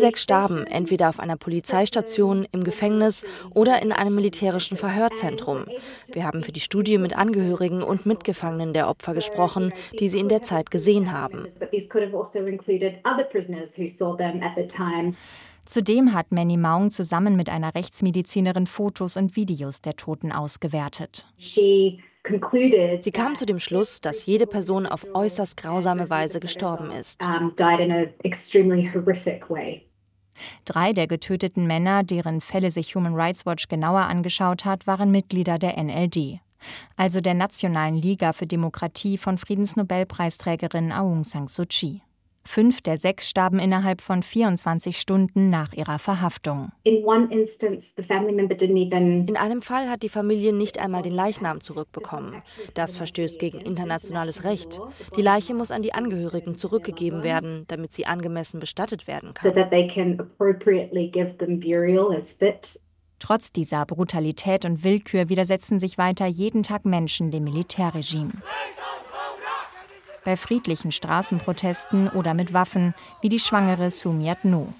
sechs 0.00 0.22
starben 0.22 0.66
entweder 0.66 1.10
auf 1.10 1.20
einer 1.20 1.36
Polizeistation, 1.36 2.48
im 2.52 2.64
Gefängnis 2.64 3.26
oder 3.54 3.82
in 3.82 3.92
einem 3.92 4.14
militärischen 4.14 4.78
Verhörzentrum. 4.78 5.66
Wir 6.10 6.24
haben 6.24 6.42
für 6.42 6.52
die 6.52 6.60
Studie 6.60 6.96
mit 6.96 7.18
Angehörigen 7.18 7.82
und 7.82 8.06
Mitgefangenen 8.06 8.72
der 8.72 8.88
Opfer 8.88 9.12
gesprochen, 9.12 9.74
die 10.00 10.08
sie 10.08 10.20
in 10.20 10.30
der 10.30 10.42
Zeit 10.42 10.70
gesehen 10.70 11.12
haben. 11.12 11.48
Zudem 15.66 16.14
hat 16.14 16.32
Manny 16.32 16.56
Maung 16.56 16.90
zusammen 16.92 17.36
mit 17.36 17.50
einer 17.50 17.74
Rechtsmedizinerin 17.74 18.66
Fotos 18.66 19.18
und 19.18 19.36
Videos 19.36 19.82
der 19.82 19.96
Toten 19.96 20.32
ausgewertet. 20.32 21.26
Sie 22.24 23.10
kam 23.10 23.36
zu 23.36 23.46
dem 23.46 23.58
Schluss, 23.58 24.00
dass 24.00 24.26
jede 24.26 24.46
Person 24.46 24.86
auf 24.86 25.06
äußerst 25.14 25.56
grausame 25.56 26.10
Weise 26.10 26.40
gestorben 26.40 26.90
ist. 26.90 27.22
Drei 30.64 30.92
der 30.92 31.06
getöteten 31.06 31.66
Männer, 31.66 32.04
deren 32.04 32.40
Fälle 32.40 32.70
sich 32.70 32.94
Human 32.94 33.14
Rights 33.14 33.46
Watch 33.46 33.68
genauer 33.68 34.02
angeschaut 34.02 34.64
hat, 34.64 34.86
waren 34.86 35.10
Mitglieder 35.10 35.58
der 35.58 35.82
NLD, 35.82 36.40
also 36.96 37.20
der 37.20 37.34
Nationalen 37.34 37.96
Liga 37.96 38.32
für 38.32 38.46
Demokratie 38.46 39.18
von 39.18 39.38
Friedensnobelpreisträgerin 39.38 40.92
Aung 40.92 41.24
San 41.24 41.48
Suu 41.48 41.64
Kyi. 41.68 42.02
Fünf 42.50 42.80
der 42.80 42.96
sechs 42.96 43.28
starben 43.28 43.58
innerhalb 43.58 44.00
von 44.00 44.22
24 44.22 44.98
Stunden 44.98 45.50
nach 45.50 45.74
ihrer 45.74 45.98
Verhaftung. 45.98 46.72
In 46.82 47.06
einem 49.36 49.60
Fall 49.60 49.90
hat 49.90 50.02
die 50.02 50.08
Familie 50.08 50.54
nicht 50.54 50.78
einmal 50.78 51.02
den 51.02 51.12
Leichnam 51.12 51.60
zurückbekommen. 51.60 52.42
Das 52.72 52.96
verstößt 52.96 53.38
gegen 53.38 53.60
internationales 53.60 54.44
Recht. 54.44 54.80
Die 55.14 55.20
Leiche 55.20 55.52
muss 55.52 55.70
an 55.70 55.82
die 55.82 55.92
Angehörigen 55.92 56.54
zurückgegeben 56.54 57.22
werden, 57.22 57.66
damit 57.68 57.92
sie 57.92 58.06
angemessen 58.06 58.60
bestattet 58.60 59.06
werden 59.06 59.34
kann. 59.34 59.52
Trotz 63.18 63.52
dieser 63.52 63.84
Brutalität 63.84 64.64
und 64.64 64.84
Willkür 64.84 65.28
widersetzen 65.28 65.80
sich 65.80 65.98
weiter 65.98 66.24
jeden 66.24 66.62
Tag 66.62 66.86
Menschen 66.86 67.30
dem 67.30 67.44
Militärregime 67.44 68.32
bei 70.24 70.36
friedlichen 70.36 70.92
Straßenprotesten 70.92 72.08
oder 72.08 72.34
mit 72.34 72.52
Waffen, 72.52 72.94
wie 73.22 73.28
die 73.28 73.38
schwangere 73.38 73.90
Sumiat 73.90 74.44
No. 74.44 74.72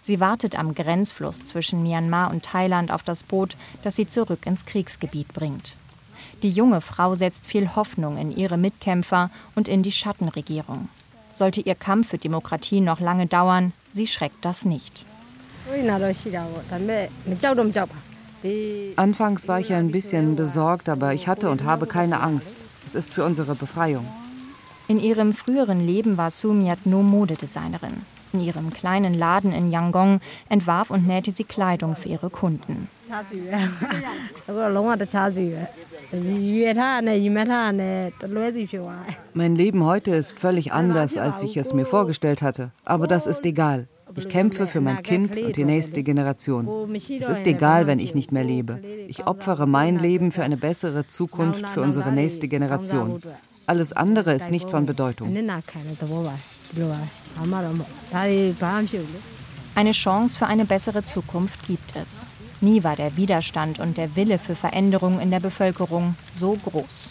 Sie 0.00 0.20
wartet 0.20 0.56
am 0.56 0.74
Grenzfluss 0.74 1.44
zwischen 1.44 1.82
Myanmar 1.82 2.30
und 2.30 2.44
Thailand 2.44 2.92
auf 2.92 3.02
das 3.02 3.24
Boot, 3.24 3.56
das 3.82 3.96
sie 3.96 4.06
zurück 4.06 4.46
ins 4.46 4.64
Kriegsgebiet 4.64 5.34
bringt. 5.34 5.76
Die 6.42 6.50
junge 6.50 6.80
Frau 6.80 7.14
setzt 7.14 7.44
viel 7.44 7.74
Hoffnung 7.74 8.16
in 8.16 8.30
ihre 8.30 8.56
Mitkämpfer 8.56 9.30
und 9.54 9.68
in 9.68 9.82
die 9.82 9.90
Schattenregierung. 9.90 10.88
Sollte 11.34 11.60
ihr 11.60 11.74
Kampf 11.74 12.10
für 12.10 12.18
Demokratie 12.18 12.80
noch 12.80 13.00
lange 13.00 13.26
dauern, 13.26 13.72
sie 13.92 14.06
schreckt 14.06 14.44
das 14.44 14.64
nicht. 14.64 15.06
Anfangs 18.96 19.48
war 19.48 19.60
ich 19.60 19.72
ein 19.72 19.90
bisschen 19.90 20.36
besorgt, 20.36 20.88
aber 20.88 21.14
ich 21.14 21.26
hatte 21.26 21.50
und 21.50 21.64
habe 21.64 21.86
keine 21.86 22.20
Angst. 22.20 22.54
Es 22.86 22.94
ist 22.94 23.12
für 23.12 23.24
unsere 23.24 23.56
Befreiung. 23.56 24.06
In 24.86 25.00
ihrem 25.00 25.34
früheren 25.34 25.80
Leben 25.80 26.16
war 26.16 26.30
Sumiat 26.30 26.86
nur 26.86 27.02
Modedesignerin. 27.02 28.02
In 28.32 28.40
ihrem 28.40 28.70
kleinen 28.70 29.12
Laden 29.12 29.52
in 29.52 29.66
Yangon 29.66 30.20
entwarf 30.48 30.90
und 30.90 31.04
nähte 31.04 31.32
sie 31.32 31.42
Kleidung 31.42 31.96
für 31.96 32.08
ihre 32.10 32.30
Kunden. 32.30 32.88
Mein 39.34 39.56
Leben 39.56 39.84
heute 39.84 40.14
ist 40.14 40.38
völlig 40.38 40.72
anders, 40.72 41.16
als 41.16 41.42
ich 41.42 41.56
es 41.56 41.74
mir 41.74 41.86
vorgestellt 41.86 42.42
hatte. 42.42 42.70
Aber 42.84 43.08
das 43.08 43.26
ist 43.26 43.44
egal. 43.44 43.88
Ich 44.16 44.28
kämpfe 44.28 44.66
für 44.66 44.80
mein 44.80 45.02
Kind 45.02 45.38
und 45.38 45.56
die 45.56 45.64
nächste 45.64 46.02
Generation. 46.02 46.94
Es 46.94 47.28
ist 47.28 47.46
egal, 47.46 47.86
wenn 47.86 47.98
ich 47.98 48.14
nicht 48.14 48.32
mehr 48.32 48.44
lebe. 48.44 48.80
Ich 49.08 49.26
opfere 49.26 49.66
mein 49.66 49.98
Leben 49.98 50.32
für 50.32 50.42
eine 50.42 50.56
bessere 50.56 51.06
Zukunft 51.06 51.68
für 51.68 51.82
unsere 51.82 52.12
nächste 52.12 52.48
Generation. 52.48 53.20
Alles 53.66 53.92
andere 53.92 54.34
ist 54.34 54.50
nicht 54.50 54.70
von 54.70 54.86
Bedeutung. 54.86 55.34
Eine 59.74 59.92
Chance 59.92 60.38
für 60.38 60.46
eine 60.46 60.64
bessere 60.64 61.04
Zukunft 61.04 61.66
gibt 61.66 61.96
es. 61.96 62.28
Nie 62.60 62.82
war 62.82 62.96
der 62.96 63.16
Widerstand 63.16 63.78
und 63.80 63.98
der 63.98 64.16
Wille 64.16 64.38
für 64.38 64.54
Veränderung 64.54 65.20
in 65.20 65.30
der 65.30 65.40
Bevölkerung 65.40 66.16
so 66.32 66.56
groß. 66.64 67.10